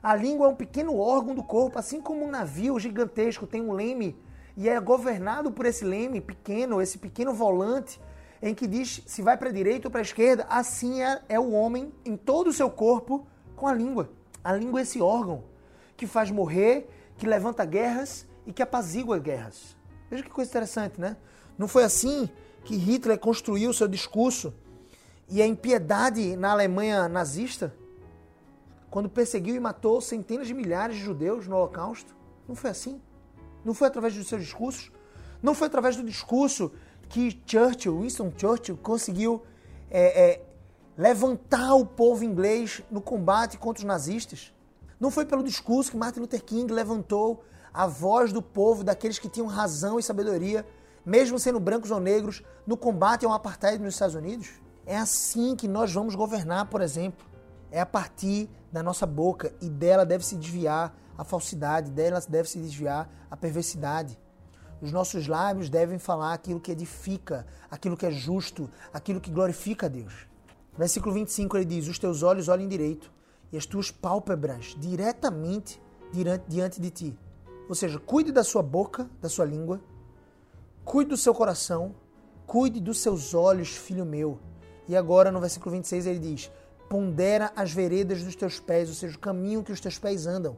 [0.00, 3.72] A língua é um pequeno órgão do corpo, assim como um navio gigantesco tem um
[3.72, 4.16] leme
[4.56, 8.00] e é governado por esse leme pequeno, esse pequeno volante,
[8.42, 11.38] em que diz se vai para a direita ou para a esquerda, assim é, é
[11.38, 13.26] o homem em todo o seu corpo
[13.56, 14.10] com a língua.
[14.42, 15.44] A língua é esse órgão
[15.96, 19.76] que faz morrer, que levanta guerras e que apazigua guerras.
[20.10, 21.16] Veja que coisa interessante, né?
[21.58, 22.28] Não foi assim
[22.64, 24.54] que Hitler construiu seu discurso
[25.28, 27.74] e a impiedade na Alemanha nazista?
[28.90, 32.14] quando perseguiu e matou centenas de milhares de judeus no Holocausto?
[32.48, 33.00] Não foi assim?
[33.64, 34.90] Não foi através dos seus discursos?
[35.40, 36.72] Não foi através do discurso
[37.10, 39.42] que Churchill, Winston Churchill, conseguiu
[39.90, 40.42] é, é,
[40.96, 44.54] levantar o povo inglês no combate contra os nazistas?
[44.98, 47.42] Não foi pelo discurso que Martin Luther King levantou
[47.74, 50.64] a voz do povo, daqueles que tinham razão e sabedoria,
[51.04, 54.48] mesmo sendo brancos ou negros, no combate ao apartheid nos Estados Unidos?
[54.86, 57.26] É assim que nós vamos governar, por exemplo.
[57.72, 62.48] É a partir da nossa boca e dela deve se desviar a falsidade, dela deve
[62.48, 64.18] se desviar a perversidade.
[64.80, 69.86] Os nossos lábios devem falar aquilo que edifica, aquilo que é justo, aquilo que glorifica
[69.86, 70.26] a Deus.
[70.76, 73.12] Versículo 25 ele diz: Os teus olhos olhem direito
[73.52, 75.80] e as tuas pálpebras diretamente
[76.48, 77.18] diante de ti.
[77.68, 79.80] Ou seja, cuide da sua boca, da sua língua,
[80.84, 81.94] cuide do seu coração,
[82.46, 84.40] cuide dos seus olhos, filho meu.
[84.88, 86.50] E agora no versículo 26 ele diz:
[86.88, 90.56] Pondera as veredas dos teus pés, ou seja, o caminho que os teus pés andam,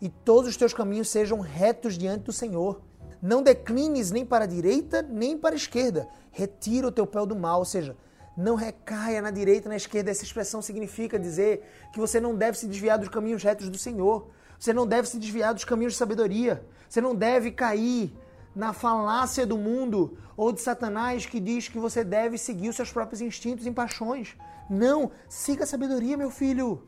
[0.00, 2.80] e todos os teus caminhos sejam retos diante do Senhor.
[3.20, 6.08] Não declines nem para a direita nem para a esquerda.
[6.30, 7.96] Retira o teu pé do mal, ou seja,
[8.36, 10.10] não recaia na direita, na esquerda.
[10.10, 14.28] Essa expressão significa dizer que você não deve se desviar dos caminhos retos do Senhor.
[14.58, 16.64] Você não deve se desviar dos caminhos de sabedoria.
[16.88, 18.14] Você não deve cair
[18.54, 22.92] na falácia do mundo ou de Satanás que diz que você deve seguir os seus
[22.92, 24.36] próprios instintos e paixões.
[24.68, 26.82] Não, siga a sabedoria, meu filho.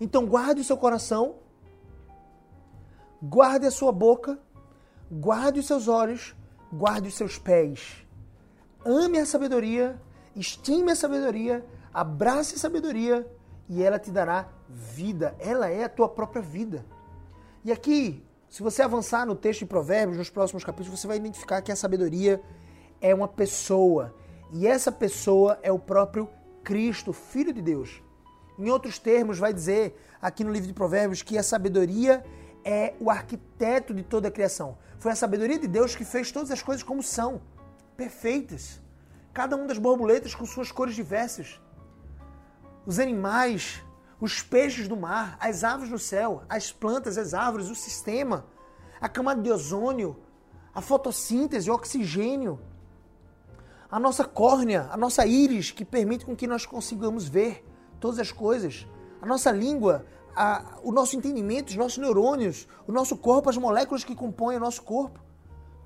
[0.00, 1.36] Então guarde o seu coração,
[3.22, 4.38] guarde a sua boca,
[5.12, 6.34] guarde os seus olhos,
[6.72, 8.06] guarde os seus pés.
[8.84, 10.00] Ame a sabedoria
[10.34, 13.26] estime a sabedoria, abrace a sabedoria
[13.68, 15.34] e ela te dará vida.
[15.38, 16.84] Ela é a tua própria vida.
[17.64, 21.62] E aqui, se você avançar no texto de Provérbios, nos próximos capítulos, você vai identificar
[21.62, 22.42] que a sabedoria
[23.00, 24.14] é uma pessoa.
[24.52, 26.28] E essa pessoa é o próprio
[26.64, 28.02] Cristo, Filho de Deus.
[28.58, 32.41] Em outros termos, vai dizer aqui no livro de Provérbios que a sabedoria é
[33.00, 34.78] o arquiteto de toda a criação.
[34.98, 37.40] Foi a sabedoria de Deus que fez todas as coisas como são,
[37.96, 38.82] perfeitas
[39.32, 41.60] cada uma das borboletas com suas cores diversas,
[42.84, 43.82] os animais,
[44.20, 48.44] os peixes do mar, as aves do céu, as plantas, as árvores, o sistema,
[49.00, 50.16] a camada de ozônio,
[50.74, 52.60] a fotossíntese, o oxigênio,
[53.90, 57.64] a nossa córnea, a nossa íris, que permite com que nós consigamos ver
[58.00, 58.86] todas as coisas,
[59.20, 64.04] a nossa língua, a, o nosso entendimento, os nossos neurônios, o nosso corpo, as moléculas
[64.04, 65.20] que compõem o nosso corpo.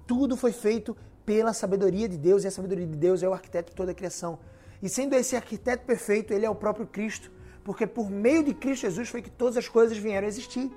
[0.06, 3.70] Tudo foi feito pela sabedoria de Deus, e a sabedoria de Deus é o arquiteto
[3.70, 4.38] de toda a criação.
[4.80, 7.30] E sendo esse arquiteto perfeito, ele é o próprio Cristo,
[7.64, 10.70] porque por meio de Cristo Jesus foi que todas as coisas vieram a existir.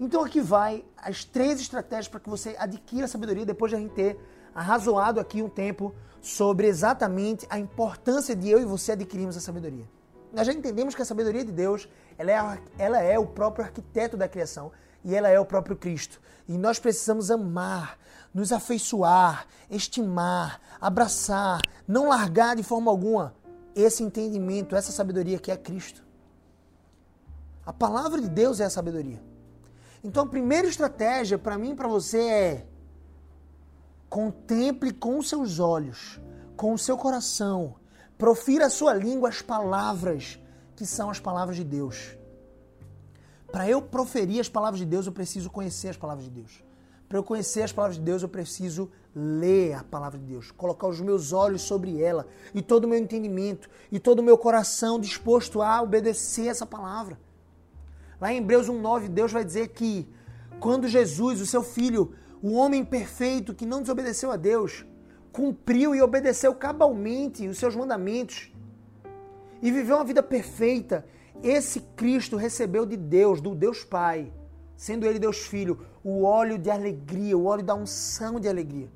[0.00, 3.78] Então aqui vai as três estratégias para que você adquira a sabedoria depois de a
[3.78, 4.18] gente ter
[4.54, 9.99] arrazoado aqui um tempo sobre exatamente a importância de eu e você adquirirmos a sabedoria.
[10.32, 14.16] Nós já entendemos que a sabedoria de Deus ela é, ela é o próprio arquiteto
[14.16, 14.70] da criação
[15.04, 16.20] e ela é o próprio Cristo.
[16.46, 17.98] E nós precisamos amar,
[18.32, 23.34] nos afeiçoar, estimar, abraçar, não largar de forma alguma
[23.74, 26.04] esse entendimento, essa sabedoria que é Cristo.
[27.64, 29.22] A palavra de Deus é a sabedoria.
[30.02, 32.66] Então a primeira estratégia para mim e para você é
[34.08, 36.20] contemple com seus olhos,
[36.56, 37.76] com o seu coração,
[38.20, 40.38] profira a sua língua as palavras
[40.76, 42.16] que são as palavras de Deus.
[43.50, 46.62] Para eu proferir as palavras de Deus, eu preciso conhecer as palavras de Deus.
[47.08, 50.86] Para eu conhecer as palavras de Deus, eu preciso ler a palavra de Deus, colocar
[50.86, 55.00] os meus olhos sobre ela e todo o meu entendimento e todo o meu coração
[55.00, 57.18] disposto a obedecer essa palavra.
[58.20, 60.06] Lá em Hebreus 1:9, Deus vai dizer que
[60.60, 64.84] quando Jesus, o seu filho, o homem perfeito que não desobedeceu a Deus,
[65.32, 68.52] cumpriu e obedeceu cabalmente os seus mandamentos
[69.62, 71.04] e viveu uma vida perfeita,
[71.42, 74.32] esse Cristo recebeu de Deus, do Deus Pai,
[74.76, 78.88] sendo ele Deus Filho, o óleo de alegria, o óleo da unção de alegria.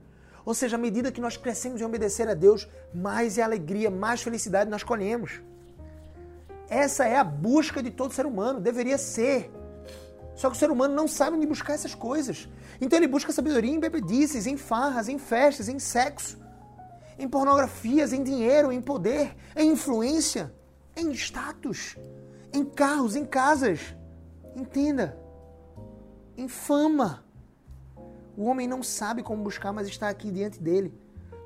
[0.44, 4.70] Ou seja, à medida que nós crescemos em obedecer a Deus, mais alegria, mais felicidade
[4.70, 5.40] nós colhemos.
[6.68, 9.50] Essa é a busca de todo ser humano, deveria ser.
[10.34, 12.48] Só que o ser humano não sabe onde buscar essas coisas.
[12.80, 16.38] Então ele busca sabedoria em bebedices, em farras, em festas, em sexo,
[17.18, 20.52] em pornografias, em dinheiro, em poder, em influência,
[20.96, 21.96] em status
[22.54, 23.96] em carros, em casas.
[24.54, 25.18] Entenda.
[26.36, 27.24] Em fama.
[28.36, 30.94] O homem não sabe como buscar, mas está aqui diante dele.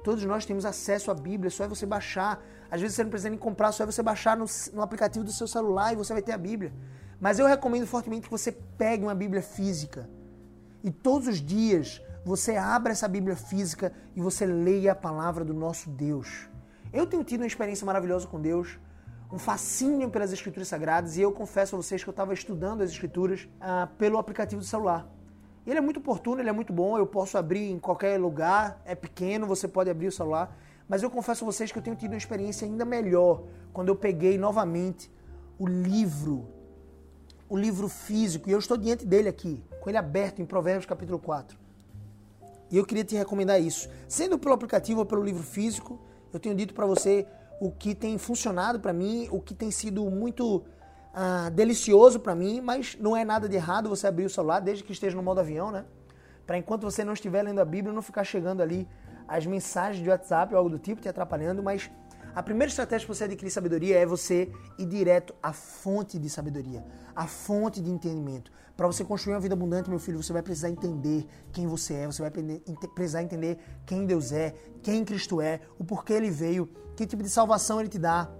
[0.04, 2.42] Todos nós temos acesso à Bíblia, só é você baixar.
[2.70, 5.32] Às vezes você não precisa nem comprar, só é você baixar no, no aplicativo do
[5.32, 6.72] seu celular e você vai ter a Bíblia.
[7.20, 10.08] Mas eu recomendo fortemente que você pegue uma Bíblia física.
[10.82, 15.54] E todos os dias você abra essa Bíblia física e você leia a palavra do
[15.54, 16.48] nosso Deus.
[16.92, 18.78] Eu tenho tido uma experiência maravilhosa com Deus
[19.30, 22.90] um fascínio pelas Escrituras Sagradas e eu confesso a vocês que eu estava estudando as
[22.90, 25.06] Escrituras ah, pelo aplicativo do celular.
[25.66, 28.94] Ele é muito oportuno, ele é muito bom, eu posso abrir em qualquer lugar, é
[28.94, 30.56] pequeno, você pode abrir o celular.
[30.88, 33.96] Mas eu confesso a vocês que eu tenho tido uma experiência ainda melhor quando eu
[33.96, 35.12] peguei novamente
[35.58, 36.48] o livro,
[37.48, 41.18] o livro físico, e eu estou diante dele aqui, com ele aberto em Provérbios capítulo
[41.18, 41.58] 4.
[42.70, 43.88] E eu queria te recomendar isso.
[44.06, 45.98] Sendo pelo aplicativo ou pelo livro físico,
[46.32, 47.26] eu tenho dito para você
[47.60, 50.62] o que tem funcionado para mim, o que tem sido muito
[51.14, 54.84] ah, delicioso para mim, mas não é nada de errado você abrir o celular, desde
[54.84, 55.84] que esteja no modo avião, né?
[56.46, 58.86] Para enquanto você não estiver lendo a Bíblia, não ficar chegando ali
[59.26, 61.90] as mensagens de WhatsApp ou algo do tipo te atrapalhando, mas
[62.38, 64.48] a primeira estratégia para você adquirir sabedoria é você
[64.78, 68.52] ir direto à fonte de sabedoria, à fonte de entendimento.
[68.76, 72.06] Para você construir uma vida abundante, meu filho, você vai precisar entender quem você é,
[72.06, 72.30] você vai
[72.94, 77.28] precisar entender quem Deus é, quem Cristo é, o porquê ele veio, que tipo de
[77.28, 78.30] salvação ele te dá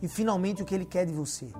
[0.00, 1.52] e finalmente o que ele quer de você.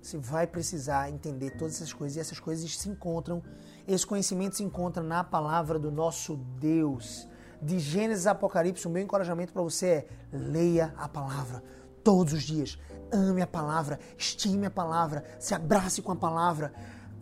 [0.00, 3.42] Você vai precisar entender todas essas coisas e essas coisas se encontram,
[3.86, 7.28] esse conhecimento se encontra na palavra do nosso Deus.
[7.60, 11.62] De Gênesis a Apocalipse, o meu encorajamento para você é leia a palavra
[12.04, 12.78] todos os dias.
[13.12, 16.72] Ame a palavra, estime a palavra, se abrace com a palavra,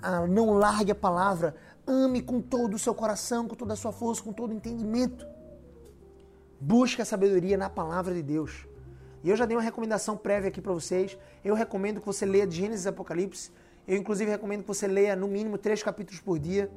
[0.02, 1.54] ah, não largue a palavra,
[1.86, 5.26] ame com todo o seu coração, com toda a sua força, com todo o entendimento.
[6.60, 8.66] Busque a sabedoria na palavra de Deus.
[9.22, 11.16] E eu já dei uma recomendação prévia aqui para vocês.
[11.42, 13.50] Eu recomendo que você leia de Gênesis e Apocalipse.
[13.88, 16.70] Eu, inclusive, recomendo que você leia no mínimo três capítulos por dia.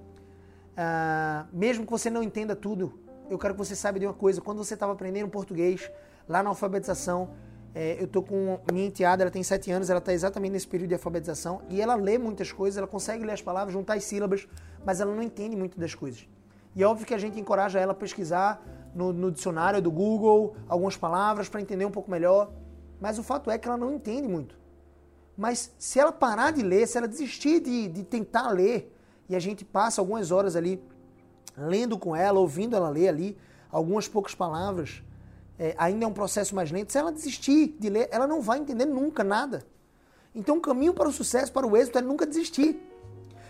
[0.72, 4.42] Uh, mesmo que você não entenda tudo, eu quero que você saiba de uma coisa.
[4.42, 5.90] Quando você estava aprendendo português,
[6.28, 7.30] lá na alfabetização,
[7.74, 10.90] é, eu tô com minha enteada, ela tem sete anos, ela está exatamente nesse período
[10.90, 14.48] de alfabetização e ela lê muitas coisas, ela consegue ler as palavras, juntar as sílabas,
[14.84, 16.28] mas ela não entende muito das coisas.
[16.76, 18.64] E é óbvio que a gente encoraja ela a pesquisar
[18.96, 22.52] no, no dicionário do Google algumas palavras para entender um pouco melhor,
[23.00, 24.58] mas o fato é que ela não entende muito.
[25.38, 28.92] Mas se ela parar de ler, se ela desistir de, de tentar ler,
[29.30, 30.82] e a gente passa algumas horas ali
[31.58, 33.38] lendo com ela, ouvindo ela ler ali
[33.72, 35.04] algumas poucas palavras,
[35.60, 36.92] é, ainda é um processo mais lento.
[36.92, 39.66] Se ela desistir de ler, ela não vai entender nunca nada.
[40.36, 42.80] Então, o caminho para o sucesso, para o êxito, é nunca desistir.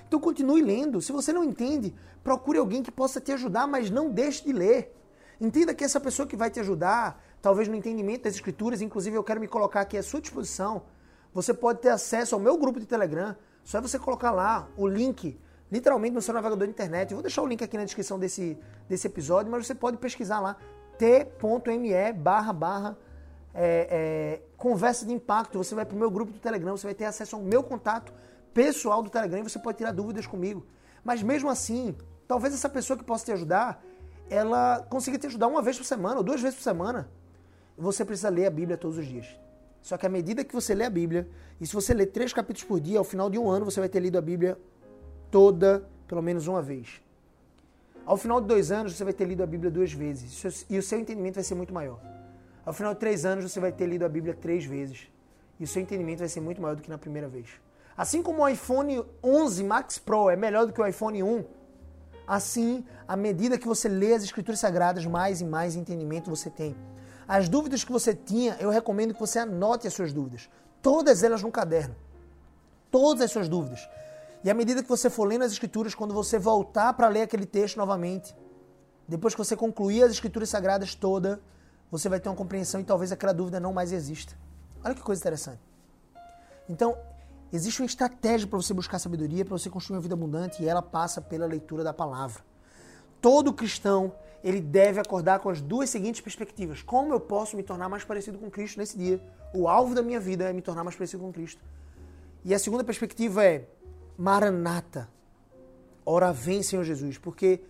[0.07, 1.01] Então, continue lendo.
[1.01, 1.93] Se você não entende,
[2.23, 4.95] procure alguém que possa te ajudar, mas não deixe de ler.
[5.39, 9.23] Entenda que essa pessoa que vai te ajudar, talvez no entendimento das escrituras, inclusive eu
[9.23, 10.83] quero me colocar aqui à sua disposição.
[11.33, 13.35] Você pode ter acesso ao meu grupo de Telegram.
[13.63, 15.37] Só é você colocar lá o link,
[15.71, 17.11] literalmente no seu navegador de internet.
[17.11, 20.39] Eu vou deixar o link aqui na descrição desse, desse episódio, mas você pode pesquisar
[20.39, 20.57] lá
[20.97, 22.97] t.me barra barra
[23.53, 25.57] é, é, conversa de impacto.
[25.57, 28.13] Você vai para o meu grupo do Telegram, você vai ter acesso ao meu contato
[28.53, 30.65] pessoal do Telegram e você pode tirar dúvidas comigo.
[31.03, 31.95] Mas mesmo assim,
[32.27, 33.83] talvez essa pessoa que possa te ajudar
[34.29, 37.09] ela consiga te ajudar uma vez por semana ou duas vezes por semana.
[37.77, 39.27] Você precisa ler a Bíblia todos os dias.
[39.81, 41.29] Só que à medida que você lê a Bíblia,
[41.61, 43.87] e se você ler três capítulos por dia, ao final de um ano você vai
[43.87, 44.57] ter lido a Bíblia
[45.31, 47.01] toda, pelo menos uma vez.
[48.05, 50.83] Ao final de dois anos você vai ter lido a Bíblia duas vezes, e o
[50.83, 51.99] seu entendimento vai ser muito maior.
[52.65, 55.07] Ao final de três anos você vai ter lido a Bíblia três vezes,
[55.59, 57.47] e o seu entendimento vai ser muito maior do que na primeira vez.
[57.95, 61.43] Assim como o iPhone 11 Max Pro é melhor do que o iPhone 1,
[62.27, 66.75] Assim, à medida que você lê as Escrituras Sagradas, mais e mais entendimento você tem.
[67.25, 70.49] As dúvidas que você tinha, eu recomendo que você anote as suas dúvidas.
[70.81, 71.95] Todas elas no caderno.
[72.91, 73.87] Todas as suas dúvidas.
[74.43, 77.45] E à medida que você for lendo as Escrituras, quando você voltar para ler aquele
[77.45, 78.35] texto novamente,
[79.07, 81.41] depois que você concluir as Escrituras Sagradas toda,
[81.91, 84.37] você vai ter uma compreensão e talvez aquela dúvida não mais exista.
[84.83, 85.61] Olha que coisa interessante.
[86.69, 86.97] Então,
[87.51, 90.81] Existe uma estratégia para você buscar sabedoria, para você construir uma vida abundante e ela
[90.81, 92.43] passa pela leitura da palavra.
[93.21, 96.81] Todo cristão, ele deve acordar com as duas seguintes perspectivas.
[96.81, 99.21] Como eu posso me tornar mais parecido com Cristo nesse dia?
[99.53, 101.63] O alvo da minha vida é me tornar mais parecido com Cristo.
[102.43, 103.65] E a segunda perspectiva é
[104.17, 105.09] Maranata.
[106.05, 107.61] Ora vem, Senhor Jesus, porque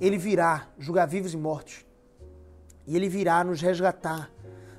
[0.00, 1.84] ele virá julgar vivos e mortos.
[2.86, 4.30] E ele virá nos resgatar,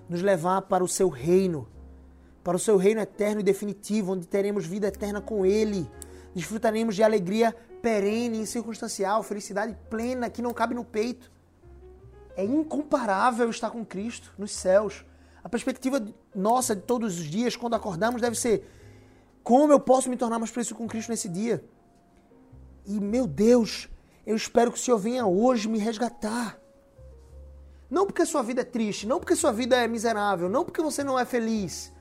[0.09, 1.67] nos levar para o seu reino
[2.43, 5.89] para o seu reino eterno e definitivo, onde teremos vida eterna com Ele.
[6.35, 11.31] Desfrutaremos de alegria perene, incircunstancial, felicidade plena que não cabe no peito.
[12.35, 15.05] É incomparável estar com Cristo nos céus.
[15.43, 18.69] A perspectiva nossa de todos os dias, quando acordamos, deve ser:
[19.43, 21.63] como eu posso me tornar mais parecido com Cristo nesse dia?
[22.85, 23.89] E, meu Deus,
[24.25, 26.59] eu espero que o Senhor venha hoje me resgatar.
[27.89, 31.03] Não porque sua vida é triste, não porque sua vida é miserável, não porque você
[31.03, 31.93] não é feliz,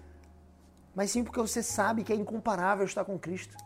[0.94, 3.56] mas sim porque você sabe que é incomparável estar com Cristo.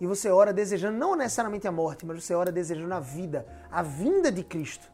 [0.00, 3.82] E você ora desejando não necessariamente a morte, mas você ora desejando a vida, a
[3.82, 4.88] vinda de Cristo.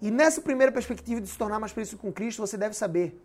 [0.00, 3.20] E nessa primeira perspectiva de se tornar mais parecido com Cristo, você deve saber,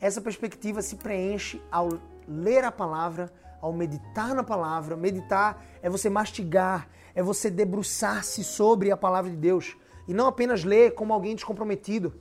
[0.00, 1.88] essa perspectiva se preenche ao
[2.30, 4.96] ler a palavra, ao meditar na palavra.
[4.96, 9.76] Meditar é você mastigar, é você debruçar-se sobre a palavra de Deus.
[10.06, 12.14] E não apenas ler como alguém descomprometido.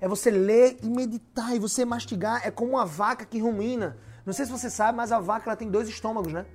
[0.00, 2.46] É você ler e meditar, e você mastigar.
[2.46, 3.98] É como uma vaca que rumina.
[4.24, 6.46] Não sei se você sabe, mas a vaca ela tem dois estômagos, né?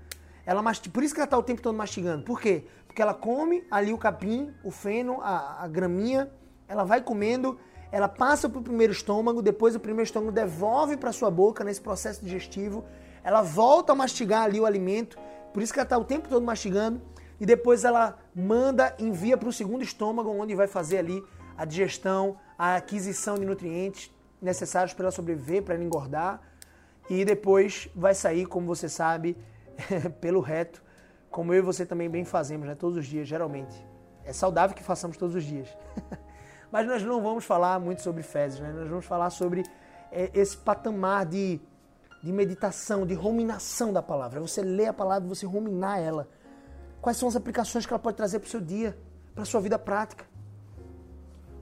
[0.45, 2.23] Ela mastiga, por isso que ela está o tempo todo mastigando.
[2.23, 2.65] Por quê?
[2.88, 6.32] Porque ela come ali o capim, o feno, a, a graminha,
[6.67, 7.60] ela vai comendo,
[7.91, 11.82] ela passa para o primeiro estômago, depois o primeiro estômago devolve para sua boca nesse
[11.82, 12.84] processo digestivo,
[13.23, 15.17] ela volta a mastigar ali o alimento,
[15.54, 17.02] por isso que ela está o tempo todo mastigando,
[17.39, 21.23] e depois ela manda, envia para o segundo estômago, onde vai fazer ali
[21.58, 26.41] a digestão, a aquisição de nutrientes necessários para ela sobreviver, para ela engordar,
[27.10, 29.38] e depois vai sair, como você sabe,
[30.19, 30.84] pelo reto,
[31.30, 32.76] como eu e você também bem fazemos, né?
[32.76, 33.76] Todos os dias, geralmente.
[34.26, 35.69] É saudável que façamos todos os dias.
[36.71, 38.71] Mas nós não vamos falar muito sobre fezes, né?
[38.73, 39.63] Nós vamos falar sobre
[40.12, 41.60] é, esse patamar de,
[42.21, 44.39] de meditação, de ruminação da palavra.
[44.41, 46.27] Você lê a palavra você ruminar ela.
[47.01, 48.97] Quais são as aplicações que ela pode trazer para o seu dia,
[49.34, 50.25] para a sua vida prática?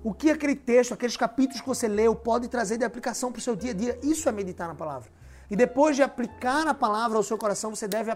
[0.03, 3.41] O que aquele texto, aqueles capítulos que você leu, pode trazer de aplicação para o
[3.41, 3.99] seu dia a dia?
[4.03, 5.09] Isso é meditar na palavra.
[5.49, 8.15] E depois de aplicar a palavra ao seu coração, você deve,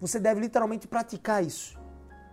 [0.00, 1.78] você deve literalmente praticar isso.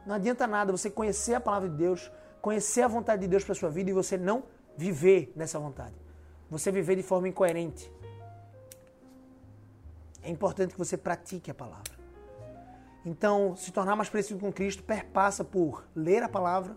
[0.05, 3.55] Não adianta nada você conhecer a palavra de Deus, conhecer a vontade de Deus para
[3.55, 4.43] sua vida e você não
[4.77, 5.95] viver nessa vontade.
[6.49, 7.91] Você viver de forma incoerente.
[10.21, 11.97] É importante que você pratique a palavra.
[13.05, 16.75] Então, se tornar mais parecido com Cristo perpassa por ler a palavra,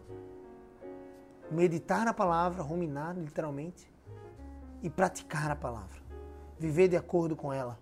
[1.50, 3.90] meditar na palavra, ruminar literalmente,
[4.82, 6.02] e praticar a palavra
[6.62, 7.76] viver de acordo com ela.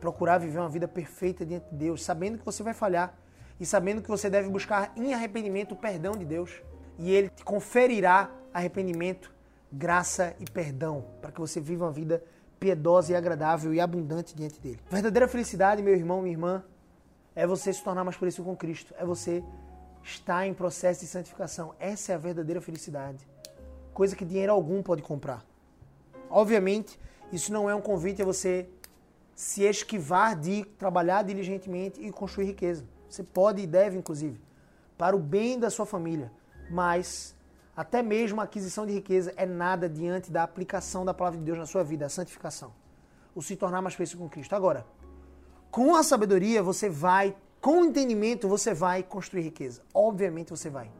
[0.00, 3.14] Procurar viver uma vida perfeita diante de Deus, sabendo que você vai falhar
[3.60, 6.62] e sabendo que você deve buscar em arrependimento o perdão de Deus.
[7.00, 9.32] E Ele te conferirá arrependimento,
[9.72, 12.22] graça e perdão para que você viva uma vida
[12.60, 14.78] piedosa e agradável e abundante diante dele.
[14.90, 16.62] Verdadeira felicidade, meu irmão, minha irmã,
[17.34, 19.42] é você se tornar mais parecido com Cristo, é você
[20.04, 21.74] estar em processo de santificação.
[21.80, 23.26] Essa é a verdadeira felicidade.
[23.94, 25.42] Coisa que dinheiro algum pode comprar.
[26.28, 27.00] Obviamente,
[27.32, 28.68] isso não é um convite a você
[29.34, 32.84] se esquivar de trabalhar diligentemente e construir riqueza.
[33.08, 34.38] Você pode e deve, inclusive,
[34.98, 36.30] para o bem da sua família.
[36.70, 37.36] Mas
[37.76, 41.58] até mesmo a aquisição de riqueza é nada diante da aplicação da palavra de Deus
[41.58, 42.72] na sua vida, a santificação.
[43.34, 44.54] O se tornar mais parecido com Cristo.
[44.54, 44.86] Agora,
[45.70, 49.82] com a sabedoria você vai, com o entendimento você vai construir riqueza.
[49.92, 50.90] Obviamente você vai.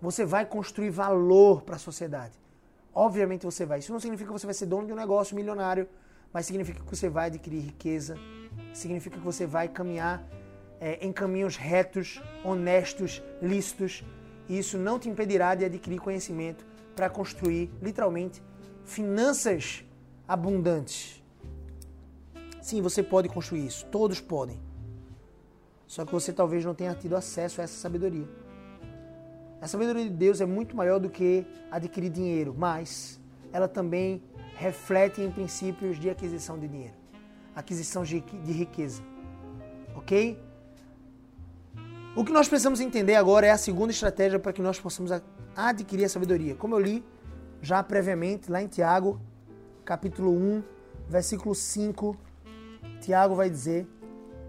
[0.00, 2.40] Você vai construir valor para a sociedade.
[2.94, 3.78] Obviamente você vai.
[3.78, 5.88] Isso não significa que você vai ser dono de um negócio milionário,
[6.32, 8.16] mas significa que você vai adquirir riqueza,
[8.72, 10.22] significa que você vai caminhar
[10.80, 14.04] é, em caminhos retos, honestos, lícitos.
[14.48, 18.42] E isso não te impedirá de adquirir conhecimento para construir, literalmente,
[18.84, 19.84] finanças
[20.26, 21.22] abundantes.
[22.60, 23.86] Sim, você pode construir isso.
[23.86, 24.60] Todos podem.
[25.86, 28.28] Só que você talvez não tenha tido acesso a essa sabedoria.
[29.60, 33.20] A sabedoria de Deus é muito maior do que adquirir dinheiro, mas
[33.52, 34.22] ela também
[34.54, 36.94] reflete em princípios de aquisição de dinheiro,
[37.54, 39.02] aquisição de riqueza.
[39.94, 40.38] Ok?
[42.14, 45.10] O que nós precisamos entender agora é a segunda estratégia para que nós possamos
[45.56, 46.54] adquirir a sabedoria.
[46.54, 47.04] Como eu li
[47.60, 49.20] já previamente lá em Tiago,
[49.84, 50.62] capítulo 1,
[51.08, 52.16] versículo 5,
[53.00, 53.86] Tiago vai dizer,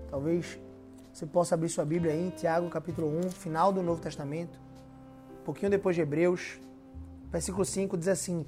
[0.09, 0.59] talvez
[1.11, 4.63] você possa abrir sua Bíblia aí em Tiago, capítulo 1, final do Novo Testamento
[5.43, 6.57] um pouquinho depois de Hebreus,
[7.29, 8.45] versículo 5 diz assim: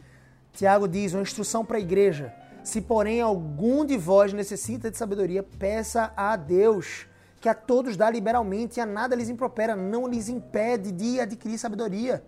[0.53, 2.33] Tiago diz, uma instrução para a igreja.
[2.63, 7.05] Se, porém, algum de vós necessita de sabedoria, peça a Deus,
[7.45, 11.59] que a todos dá liberalmente e a nada lhes impropera, não lhes impede de adquirir
[11.59, 12.25] sabedoria.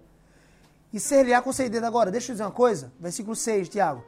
[0.94, 2.12] E ser-lhe-á concedida agora.
[2.12, 2.94] Deixa eu dizer uma coisa.
[3.00, 4.06] Versículo 6, Tiago.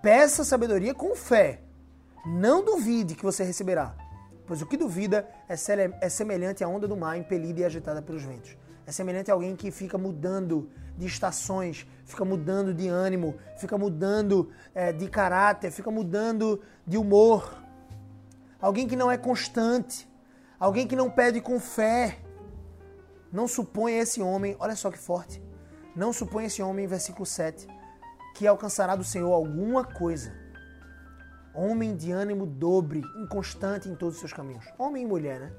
[0.00, 1.62] Peça sabedoria com fé.
[2.24, 3.92] Não duvide que você receberá,
[4.46, 5.54] pois o que duvida é,
[6.00, 8.56] é semelhante à onda do mar impelida e agitada pelos ventos.
[8.86, 14.52] É semelhante a alguém que fica mudando de estações, fica mudando de ânimo, fica mudando
[14.76, 17.52] é, de caráter, fica mudando de humor.
[18.60, 20.08] Alguém que não é constante,
[20.60, 22.18] alguém que não pede com fé.
[23.32, 25.42] Não supõe esse homem, olha só que forte,
[25.94, 27.66] não supõe esse homem, versículo 7,
[28.34, 30.34] que alcançará do Senhor alguma coisa.
[31.54, 34.64] Homem de ânimo dobre, inconstante em todos os seus caminhos.
[34.76, 35.52] Homem e mulher, né?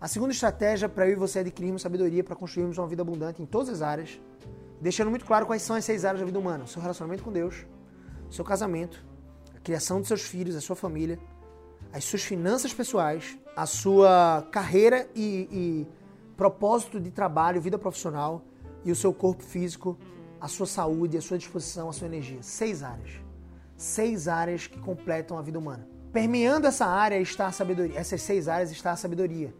[0.00, 3.46] A segunda estratégia para eu e você adquirirmos sabedoria para construirmos uma vida abundante em
[3.46, 4.20] todas as áreas,
[4.80, 7.64] deixando muito claro quais são as seis áreas da vida humana: seu relacionamento com Deus,
[8.30, 9.04] seu casamento,
[9.56, 11.18] a criação dos seus filhos, a sua família,
[11.94, 15.86] as suas finanças pessoais, a sua carreira e, e
[16.36, 18.42] propósito de trabalho, vida profissional,
[18.84, 19.96] e o seu corpo físico,
[20.40, 22.42] a sua saúde, a sua disposição, a sua energia.
[22.42, 23.12] Seis áreas.
[23.76, 25.88] Seis áreas que completam a vida humana.
[26.12, 27.96] Permeando essa área está a sabedoria.
[27.96, 29.54] Essas seis áreas está a sabedoria.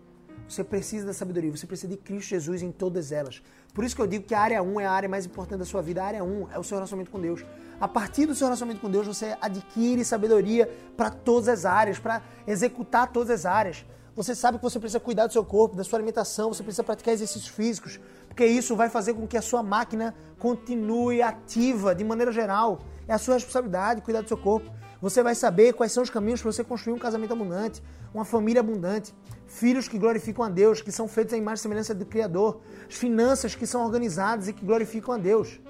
[0.49, 3.43] Você precisa da sabedoria, você precisa de Cristo Jesus em todas elas.
[3.73, 5.65] Por isso que eu digo que a área 1 é a área mais importante da
[5.65, 6.03] sua vida.
[6.03, 7.45] A área 1 é o seu relacionamento com Deus.
[7.81, 12.23] A partir do seu relacionamento com Deus, você adquire sabedoria para todas as áreas, para
[12.47, 13.85] executar todas as áreas.
[14.15, 17.15] Você sabe que você precisa cuidar do seu corpo, da sua alimentação, você precisa praticar
[17.15, 22.31] exercícios físicos, porque isso vai fazer com que a sua máquina continue ativa de maneira
[22.31, 22.79] geral.
[23.09, 24.71] É a sua responsabilidade cuidar do seu corpo.
[25.03, 27.83] Você vai saber quais são os caminhos para você construir um casamento abundante,
[28.15, 29.13] uma família abundante,
[29.55, 33.55] filhos que glorificam a Deus, que são feitos à imagem e semelhança do Criador, finanças
[33.55, 35.61] que são organizadas e que glorificam a Deus.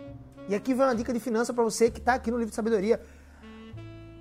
[0.48, 2.56] E aqui vai uma dica de finança para você que está aqui no livro de
[2.56, 3.00] sabedoria.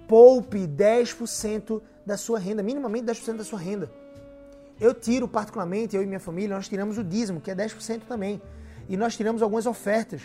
[0.07, 3.89] Poupe 10% da sua renda, minimamente 10% da sua renda.
[4.79, 8.41] Eu tiro particularmente, eu e minha família, nós tiramos o dízimo, que é 10% também.
[8.89, 10.21] E nós tiramos algumas ofertas.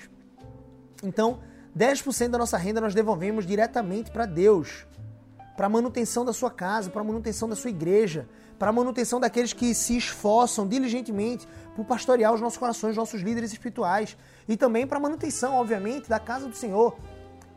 [1.02, 1.38] Então,
[1.76, 4.84] 10% da nossa renda nós devolvemos diretamente para Deus,
[5.56, 8.28] para manutenção da sua casa, para manutenção da sua igreja,
[8.58, 11.46] para a manutenção daqueles que se esforçam diligentemente
[11.76, 14.16] por pastorear os nossos corações, os nossos líderes espirituais,
[14.48, 16.96] e também para a manutenção, obviamente, da casa do Senhor.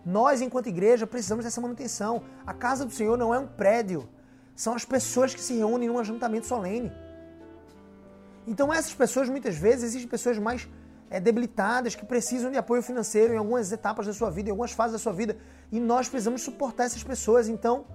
[0.06, 2.24] Nós, enquanto igreja, precisamos dessa manutenção.
[2.46, 4.08] A casa do Senhor não é um prédio,
[4.56, 6.92] são as pessoas que se reúnem num ajuntamento solene.
[8.46, 10.68] Então, essas pessoas, muitas vezes, existem pessoas mais
[11.10, 14.72] é, debilitadas que precisam de apoio financeiro em algumas etapas da sua vida, em algumas
[14.72, 15.38] fases da sua vida,
[15.72, 17.48] e nós precisamos suportar essas pessoas.
[17.48, 17.86] Então,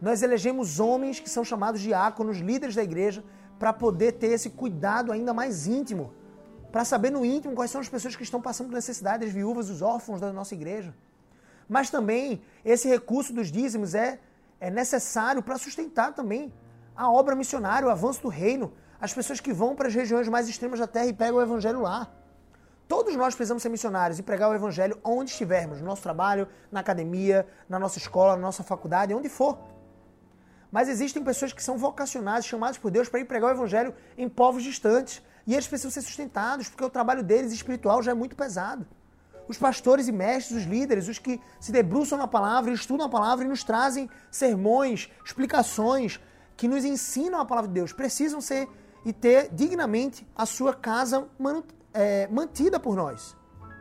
[0.00, 3.24] nós elegemos homens que são chamados diáconos, líderes da igreja,
[3.58, 6.12] para poder ter esse cuidado ainda mais íntimo,
[6.70, 9.70] para saber no íntimo quais são as pessoas que estão passando por necessidade, as viúvas,
[9.70, 10.94] os órfãos da nossa igreja.
[11.68, 14.18] Mas também esse recurso dos dízimos é,
[14.60, 16.52] é necessário para sustentar também
[16.96, 20.48] a obra missionária, o avanço do reino, as pessoas que vão para as regiões mais
[20.48, 22.10] extremas da terra e pegam o evangelho lá.
[22.86, 26.80] Todos nós precisamos ser missionários e pregar o evangelho onde estivermos, no nosso trabalho, na
[26.80, 29.58] academia, na nossa escola, na nossa faculdade, onde for.
[30.74, 34.28] Mas existem pessoas que são vocacionadas, chamadas por Deus para ir pregar o evangelho em
[34.28, 35.22] povos distantes.
[35.46, 38.84] E eles precisam ser sustentados, porque o trabalho deles espiritual já é muito pesado.
[39.46, 43.44] Os pastores e mestres, os líderes, os que se debruçam na palavra, estudam a palavra
[43.44, 46.18] e nos trazem sermões, explicações
[46.56, 48.68] que nos ensinam a palavra de Deus, precisam ser
[49.04, 51.28] e ter dignamente a sua casa
[51.92, 53.36] é, mantida por nós.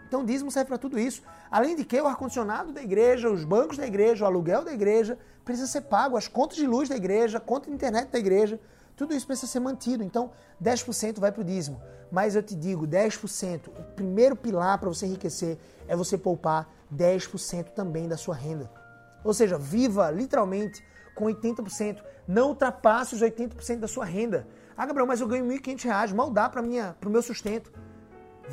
[0.08, 1.24] Então dízimo serve para tudo isso.
[1.50, 5.18] Além de que o ar-condicionado da igreja, os bancos da igreja, o aluguel da igreja,
[5.44, 8.60] precisa ser pago, as contas de luz da igreja, a conta de internet da igreja,
[8.96, 10.04] tudo isso precisa ser mantido.
[10.04, 10.32] Então,
[10.62, 11.82] 10% vai para o dízimo.
[12.12, 17.70] Mas eu te digo, 10%, o primeiro pilar para você enriquecer é você poupar 10%
[17.70, 18.70] também da sua renda.
[19.24, 20.84] Ou seja, viva literalmente
[21.16, 22.04] com 80%.
[22.28, 24.48] Não ultrapasse os 80% da sua renda.
[24.78, 27.72] Ah, Gabriel, mas eu ganho R$ 1.500, mal dá para o meu sustento.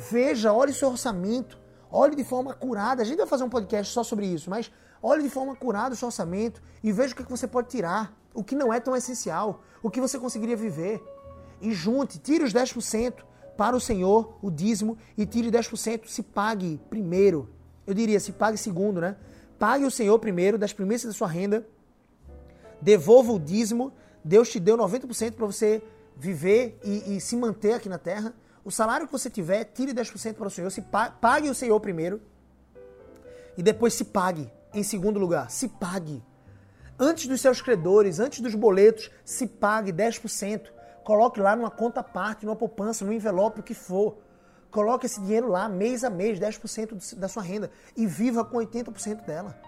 [0.09, 1.59] Veja, olhe seu orçamento,
[1.91, 3.01] olhe de forma curada.
[3.01, 4.71] A gente vai fazer um podcast só sobre isso, mas
[5.01, 8.43] olhe de forma curada o seu orçamento e veja o que você pode tirar, o
[8.43, 11.01] que não é tão essencial, o que você conseguiria viver.
[11.59, 13.13] E junte, tire os 10%
[13.57, 17.49] para o Senhor, o dízimo, e tire 10%, se pague primeiro.
[17.85, 19.15] Eu diria, se pague segundo, né?
[19.59, 21.67] Pague o Senhor primeiro, das primeiras da sua renda,
[22.81, 23.93] devolva o dízimo,
[24.23, 25.83] Deus te deu 90% para você
[26.17, 28.33] viver e, e se manter aqui na terra.
[28.63, 30.83] O salário que você tiver, tire 10% para o Senhor, se
[31.19, 32.21] pague o Senhor primeiro
[33.57, 35.49] e depois se pague em segundo lugar.
[35.49, 36.23] Se pague.
[36.99, 40.71] Antes dos seus credores, antes dos boletos, se pague 10%.
[41.03, 44.17] Coloque lá numa conta parte, numa poupança, no envelope, o que for.
[44.69, 47.71] Coloque esse dinheiro lá, mês a mês, 10% da sua renda.
[47.95, 49.59] E viva com 80% dela.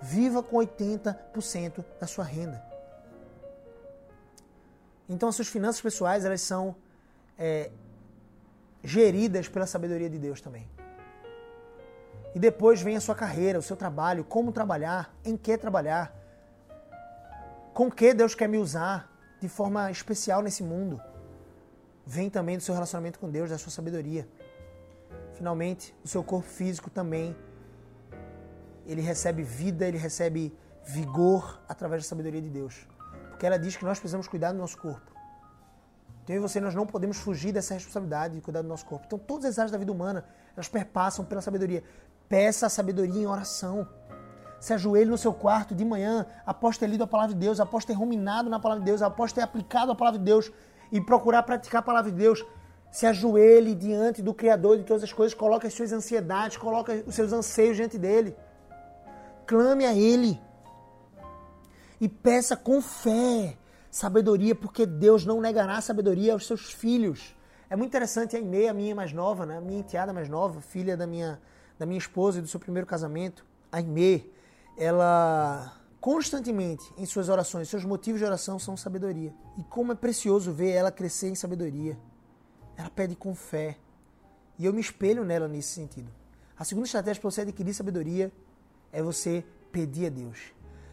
[0.00, 2.62] Viva com 80% da sua renda.
[5.08, 6.76] Então as suas finanças pessoais, elas são
[7.38, 7.70] é,
[8.84, 10.68] geridas pela sabedoria de Deus também.
[12.34, 16.14] E depois vem a sua carreira, o seu trabalho, como trabalhar, em que trabalhar,
[17.74, 19.10] com que Deus quer me usar
[19.40, 21.00] de forma especial nesse mundo.
[22.06, 24.26] Vem também do seu relacionamento com Deus, da sua sabedoria.
[25.34, 27.36] Finalmente, o seu corpo físico também
[28.86, 32.86] ele recebe vida, ele recebe vigor através da sabedoria de Deus.
[33.30, 35.12] Porque ela diz que nós precisamos cuidar do nosso corpo.
[36.22, 39.04] Então, eu e você, nós não podemos fugir dessa responsabilidade de cuidar do nosso corpo.
[39.06, 40.24] Então, todas as áreas da vida humana,
[40.56, 41.82] elas perpassam pela sabedoria.
[42.32, 43.86] Peça a sabedoria em oração.
[44.58, 47.84] Se ajoelhe no seu quarto de manhã, após ter lido a palavra de Deus, após
[47.84, 50.50] ter ruminado na palavra de Deus, após ter aplicado a palavra de Deus
[50.90, 52.42] e procurar praticar a palavra de Deus.
[52.90, 57.14] Se ajoelhe diante do Criador de todas as coisas, coloque as suas ansiedades, coloque os
[57.14, 58.34] seus anseios diante dele.
[59.46, 60.40] Clame a Ele.
[62.00, 63.58] E peça com fé
[63.90, 67.36] sabedoria, porque Deus não negará sabedoria aos seus filhos.
[67.68, 69.58] É muito interessante a Inê, a minha mais nova, né?
[69.58, 71.38] A minha enteada mais nova, filha da minha,
[71.82, 73.44] da minha esposa e do seu primeiro casamento.
[73.70, 74.26] A Inê,
[74.78, 79.34] ela constantemente em suas orações, seus motivos de oração são sabedoria.
[79.58, 81.98] E como é precioso ver ela crescer em sabedoria.
[82.76, 83.78] Ela pede com fé.
[84.58, 86.08] E eu me espelho nela nesse sentido.
[86.56, 88.32] A segunda estratégia para você adquirir sabedoria
[88.92, 90.38] é você pedir a Deus.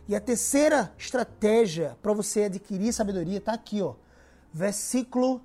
[0.08, 3.94] E a terceira estratégia para você adquirir sabedoria está aqui, ó.
[4.52, 5.40] Versículo,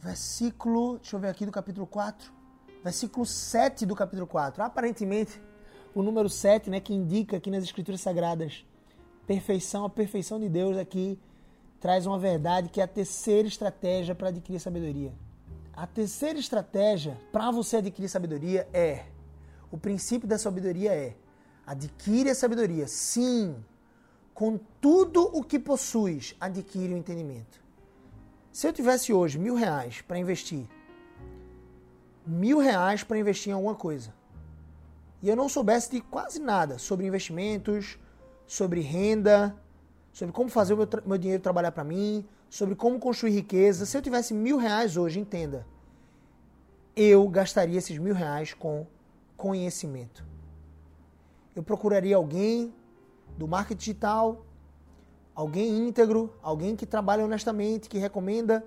[0.00, 2.37] versículo, deixa eu ver aqui do capítulo 4.
[2.82, 4.62] Versículo 7 do capítulo 4.
[4.62, 5.40] Aparentemente,
[5.94, 8.64] o número 7, né, que indica aqui nas escrituras sagradas
[9.26, 11.18] perfeição, a perfeição de Deus aqui
[11.80, 15.12] traz uma verdade que é a terceira estratégia para adquirir sabedoria.
[15.74, 19.04] A terceira estratégia para você adquirir sabedoria é
[19.70, 21.14] o princípio da sabedoria é
[21.66, 22.88] adquire a sabedoria.
[22.88, 23.54] Sim,
[24.32, 27.62] com tudo o que possuis, adquire o entendimento.
[28.50, 30.66] Se eu tivesse hoje mil reais para investir,
[32.28, 34.12] mil reais para investir em alguma coisa,
[35.22, 37.98] e eu não soubesse de quase nada sobre investimentos,
[38.46, 39.56] sobre renda,
[40.12, 43.84] sobre como fazer o meu, meu dinheiro trabalhar para mim, sobre como construir riqueza.
[43.84, 45.66] Se eu tivesse mil reais hoje, entenda,
[46.94, 48.86] eu gastaria esses mil reais com
[49.36, 50.24] conhecimento.
[51.54, 52.72] Eu procuraria alguém
[53.36, 54.44] do marketing digital,
[55.34, 58.64] alguém íntegro, alguém que trabalha honestamente, que recomenda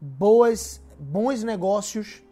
[0.00, 2.22] boas, bons negócios.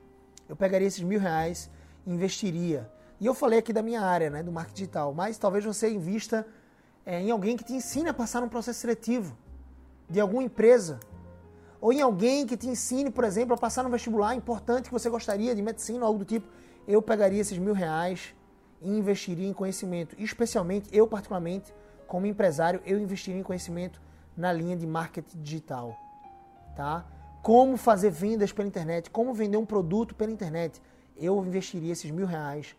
[0.52, 1.70] Eu pegaria esses mil reais
[2.06, 2.86] e investiria.
[3.18, 6.46] E eu falei aqui da minha área, né, do marketing digital, mas talvez você invista
[7.06, 9.34] é, em alguém que te ensine a passar num processo seletivo
[10.10, 11.00] de alguma empresa.
[11.80, 15.08] Ou em alguém que te ensine, por exemplo, a passar no vestibular importante que você
[15.08, 16.46] gostaria de medicina ou algo do tipo.
[16.86, 18.34] Eu pegaria esses mil reais
[18.82, 20.14] e investiria em conhecimento.
[20.18, 21.72] Especialmente, eu particularmente,
[22.06, 24.02] como empresário, eu investiria em conhecimento
[24.36, 25.96] na linha de marketing digital.
[26.76, 27.06] Tá?
[27.42, 30.80] Como fazer vendas pela internet, como vender um produto pela internet.
[31.16, 32.74] Eu investiria esses mil reais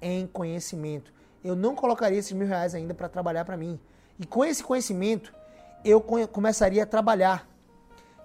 [0.00, 1.12] em conhecimento
[1.44, 3.78] eu não colocaria esses mil reais ainda para trabalhar para mim.
[4.18, 5.32] E com esse conhecimento,
[5.84, 7.46] eu começaria a trabalhar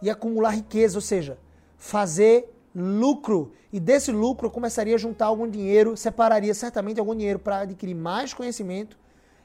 [0.01, 1.37] e acumular riqueza, ou seja,
[1.77, 3.51] fazer lucro.
[3.73, 7.93] E desse lucro eu começaria a juntar algum dinheiro, separaria certamente algum dinheiro para adquirir
[7.93, 8.97] mais conhecimento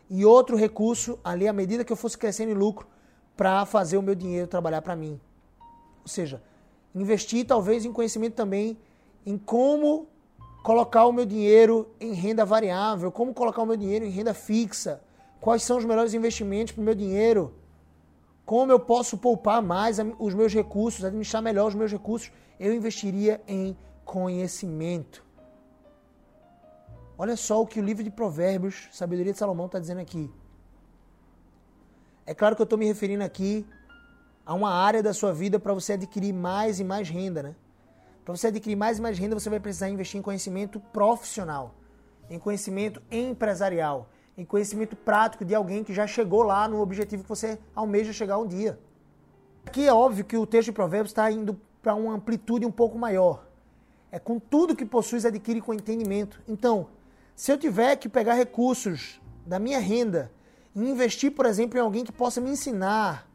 [0.09, 2.86] e outro recurso ali à medida que eu fosse crescendo em lucro
[3.36, 5.20] para fazer o meu dinheiro trabalhar para mim.
[6.05, 6.40] Ou seja,
[6.94, 8.78] investir talvez em conhecimento também
[9.26, 10.07] em como
[10.62, 15.02] colocar o meu dinheiro em renda variável, como colocar o meu dinheiro em renda fixa,
[15.40, 17.55] quais são os melhores investimentos para o meu dinheiro,
[18.46, 22.30] como eu posso poupar mais os meus recursos, administrar melhor os meus recursos,
[22.61, 25.24] eu investiria em conhecimento.
[27.16, 30.30] Olha só o que o livro de Provérbios, Sabedoria de Salomão, está dizendo aqui.
[32.26, 33.66] É claro que eu estou me referindo aqui
[34.47, 37.55] a uma área da sua vida para você adquirir mais e mais renda, né?
[38.24, 41.74] Para você adquirir mais e mais renda, você vai precisar investir em conhecimento profissional,
[42.30, 47.28] em conhecimento empresarial, em conhecimento prático de alguém que já chegou lá no objetivo que
[47.28, 48.78] você almeja chegar um dia.
[49.66, 52.99] Aqui é óbvio que o texto de Provérbios está indo para uma amplitude um pouco
[52.99, 53.47] maior.
[54.11, 56.40] É com tudo que possuis adquire com entendimento.
[56.49, 56.88] Então,
[57.34, 60.30] se eu tiver que pegar recursos da minha renda
[60.74, 63.28] e investir, por exemplo, em alguém que possa me ensinar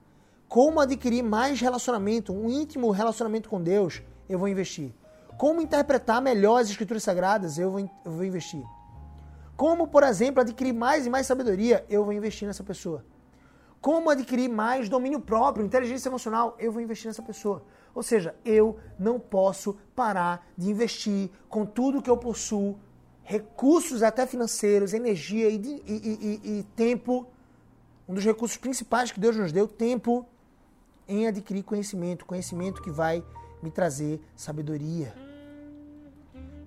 [0.50, 4.91] como adquirir mais relacionamento, um íntimo relacionamento com Deus, eu vou investir.
[5.38, 8.64] Como interpretar melhor as escrituras sagradas, eu vou, eu vou investir.
[9.56, 13.06] Como, por exemplo, adquirir mais e mais sabedoria, eu vou investir nessa pessoa.
[13.80, 17.64] Como adquirir mais domínio próprio, inteligência emocional, eu vou investir nessa pessoa.
[17.93, 22.80] Ou seja, eu não posso parar de investir com tudo que eu possuo,
[23.24, 27.28] recursos até financeiros, energia e, e, e, e tempo.
[28.08, 30.26] Um dos recursos principais que Deus nos deu, tempo,
[31.10, 32.26] em adquirir conhecimento.
[32.26, 33.24] Conhecimento que vai
[33.62, 35.14] me trazer sabedoria.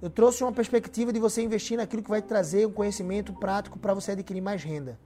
[0.03, 3.95] Eu trouxe uma perspectiva de você investir naquilo que vai trazer um conhecimento prático para
[3.95, 4.99] você adquirir mais renda.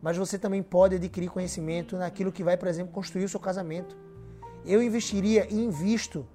[0.00, 3.94] Mas você também pode adquirir conhecimento naquilo que vai, por exemplo, construir o seu casamento.
[4.64, 6.26] Eu investiria e invisto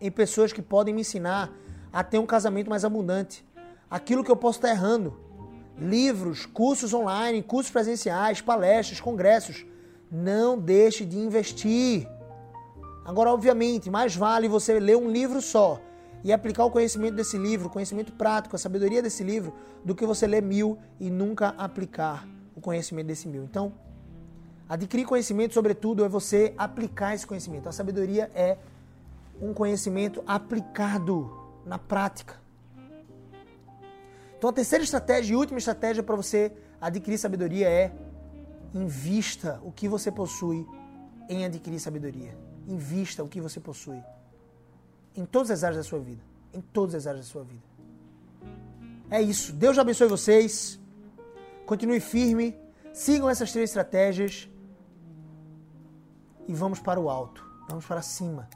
[0.00, 1.52] em pessoas que podem me ensinar
[1.92, 3.46] a ter um casamento mais abundante.
[3.88, 5.16] Aquilo que eu posso estar errando.
[5.78, 9.64] Livros, cursos online, cursos presenciais, palestras, congressos.
[10.12, 12.06] Não deixe de investir.
[13.02, 15.80] Agora, obviamente, mais vale você ler um livro só
[16.22, 20.04] e aplicar o conhecimento desse livro, o conhecimento prático, a sabedoria desse livro, do que
[20.04, 23.42] você ler mil e nunca aplicar o conhecimento desse mil.
[23.42, 23.72] Então,
[24.68, 27.70] adquirir conhecimento, sobretudo, é você aplicar esse conhecimento.
[27.70, 28.58] A sabedoria é
[29.40, 31.32] um conhecimento aplicado
[31.64, 32.38] na prática.
[34.36, 37.92] Então, a terceira estratégia e última estratégia para você adquirir sabedoria é
[38.74, 40.66] invista o que você possui
[41.28, 42.36] em adquirir sabedoria.
[42.66, 44.02] Invista o que você possui.
[45.14, 46.22] em todas as áreas da sua vida.
[46.54, 47.62] Em todas as áreas da sua vida.
[49.10, 49.52] É isso.
[49.52, 50.80] Deus abençoe vocês.
[51.66, 52.56] Continue firme.
[52.94, 54.48] Sigam essas três estratégias.
[56.48, 57.44] E vamos para o alto.
[57.68, 58.48] Vamos para cima.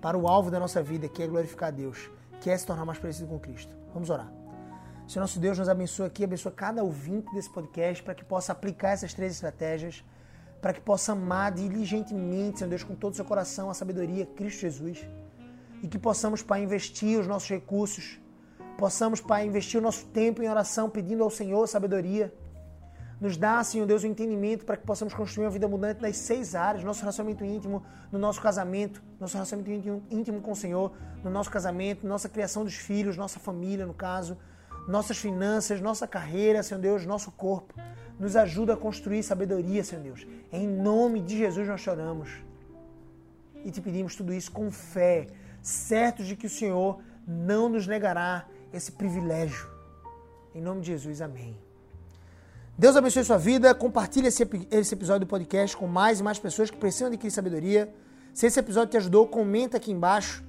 [0.00, 2.10] Para o alvo da nossa vida, que é glorificar a Deus.
[2.40, 3.74] Que é se tornar mais parecido com Cristo.
[3.92, 4.41] Vamos orar.
[5.12, 8.92] Senhor nosso Deus nos abençoe aqui, abençoe cada ouvinte desse podcast para que possa aplicar
[8.92, 10.02] essas três estratégias,
[10.58, 14.60] para que possa amar diligentemente, Senhor Deus, com todo o seu coração, a sabedoria, Cristo
[14.60, 15.06] Jesus.
[15.82, 18.18] E que possamos, Pai, investir os nossos recursos,
[18.78, 22.32] possamos, Pai, investir o nosso tempo em oração, pedindo ao Senhor sabedoria.
[23.20, 26.16] Nos dá, Senhor Deus, o um entendimento para que possamos construir uma vida abundante nas
[26.16, 30.90] seis áreas, nosso relacionamento íntimo, no nosso casamento, nosso relacionamento íntimo, íntimo com o Senhor,
[31.22, 34.38] no nosso casamento, nossa criação dos filhos, nossa família, no caso,
[34.86, 37.74] nossas finanças, nossa carreira, Senhor Deus, nosso corpo.
[38.18, 40.26] Nos ajuda a construir sabedoria, Senhor Deus.
[40.52, 42.30] Em nome de Jesus nós choramos.
[43.64, 45.28] E te pedimos tudo isso com fé,
[45.62, 49.70] certos de que o Senhor não nos negará esse privilégio.
[50.54, 51.56] Em nome de Jesus, amém.
[52.76, 53.74] Deus abençoe sua vida.
[53.74, 57.94] Compartilhe esse, esse episódio do podcast com mais e mais pessoas que precisam adquirir sabedoria.
[58.34, 60.44] Se esse episódio te ajudou, comenta aqui embaixo.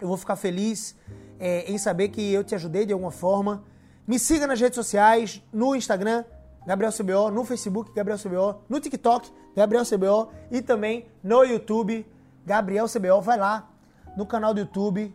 [0.00, 0.96] Eu vou ficar feliz
[1.42, 3.64] é, em saber que eu te ajudei de alguma forma.
[4.06, 6.24] Me siga nas redes sociais, no Instagram,
[6.64, 12.06] Gabriel CBO, no Facebook, Gabriel CBO, no TikTok, Gabriel CBO e também no YouTube,
[12.46, 13.20] Gabriel CBO.
[13.20, 13.68] Vai lá
[14.16, 15.12] no canal do YouTube,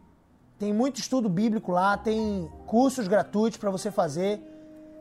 [0.60, 4.42] tem muito estudo bíblico lá, tem cursos gratuitos para você fazer.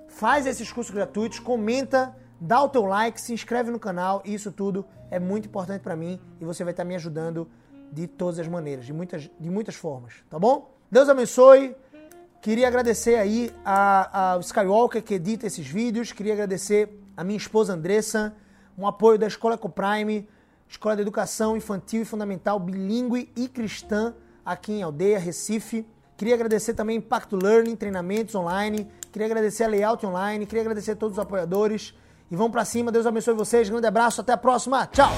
[0.07, 4.22] Faz esses cursos gratuitos, comenta, dá o teu like, se inscreve no canal.
[4.24, 7.51] Isso tudo é muito importante para mim e você vai estar me ajudando
[7.91, 10.76] de todas as maneiras, de muitas, de muitas formas, tá bom?
[10.91, 11.74] Deus abençoe.
[12.41, 16.12] Queria agradecer aí ao Skywalker que edita esses vídeos.
[16.12, 18.34] Queria agradecer a minha esposa Andressa,
[18.78, 20.28] um apoio da Escola Ecoprime,
[20.68, 24.14] Escola de Educação Infantil e Fundamental Bilingue e Cristã
[24.45, 25.84] aqui em Aldeia, Recife.
[26.16, 28.89] Queria agradecer também Impacto Learning, treinamentos online.
[29.12, 30.47] Queria agradecer a Layout Online.
[30.47, 31.95] Queria agradecer a todos os apoiadores.
[32.30, 32.93] E vamos para cima.
[32.93, 33.68] Deus abençoe vocês.
[33.68, 34.20] Grande abraço.
[34.20, 34.87] Até a próxima.
[34.87, 35.11] Tchau.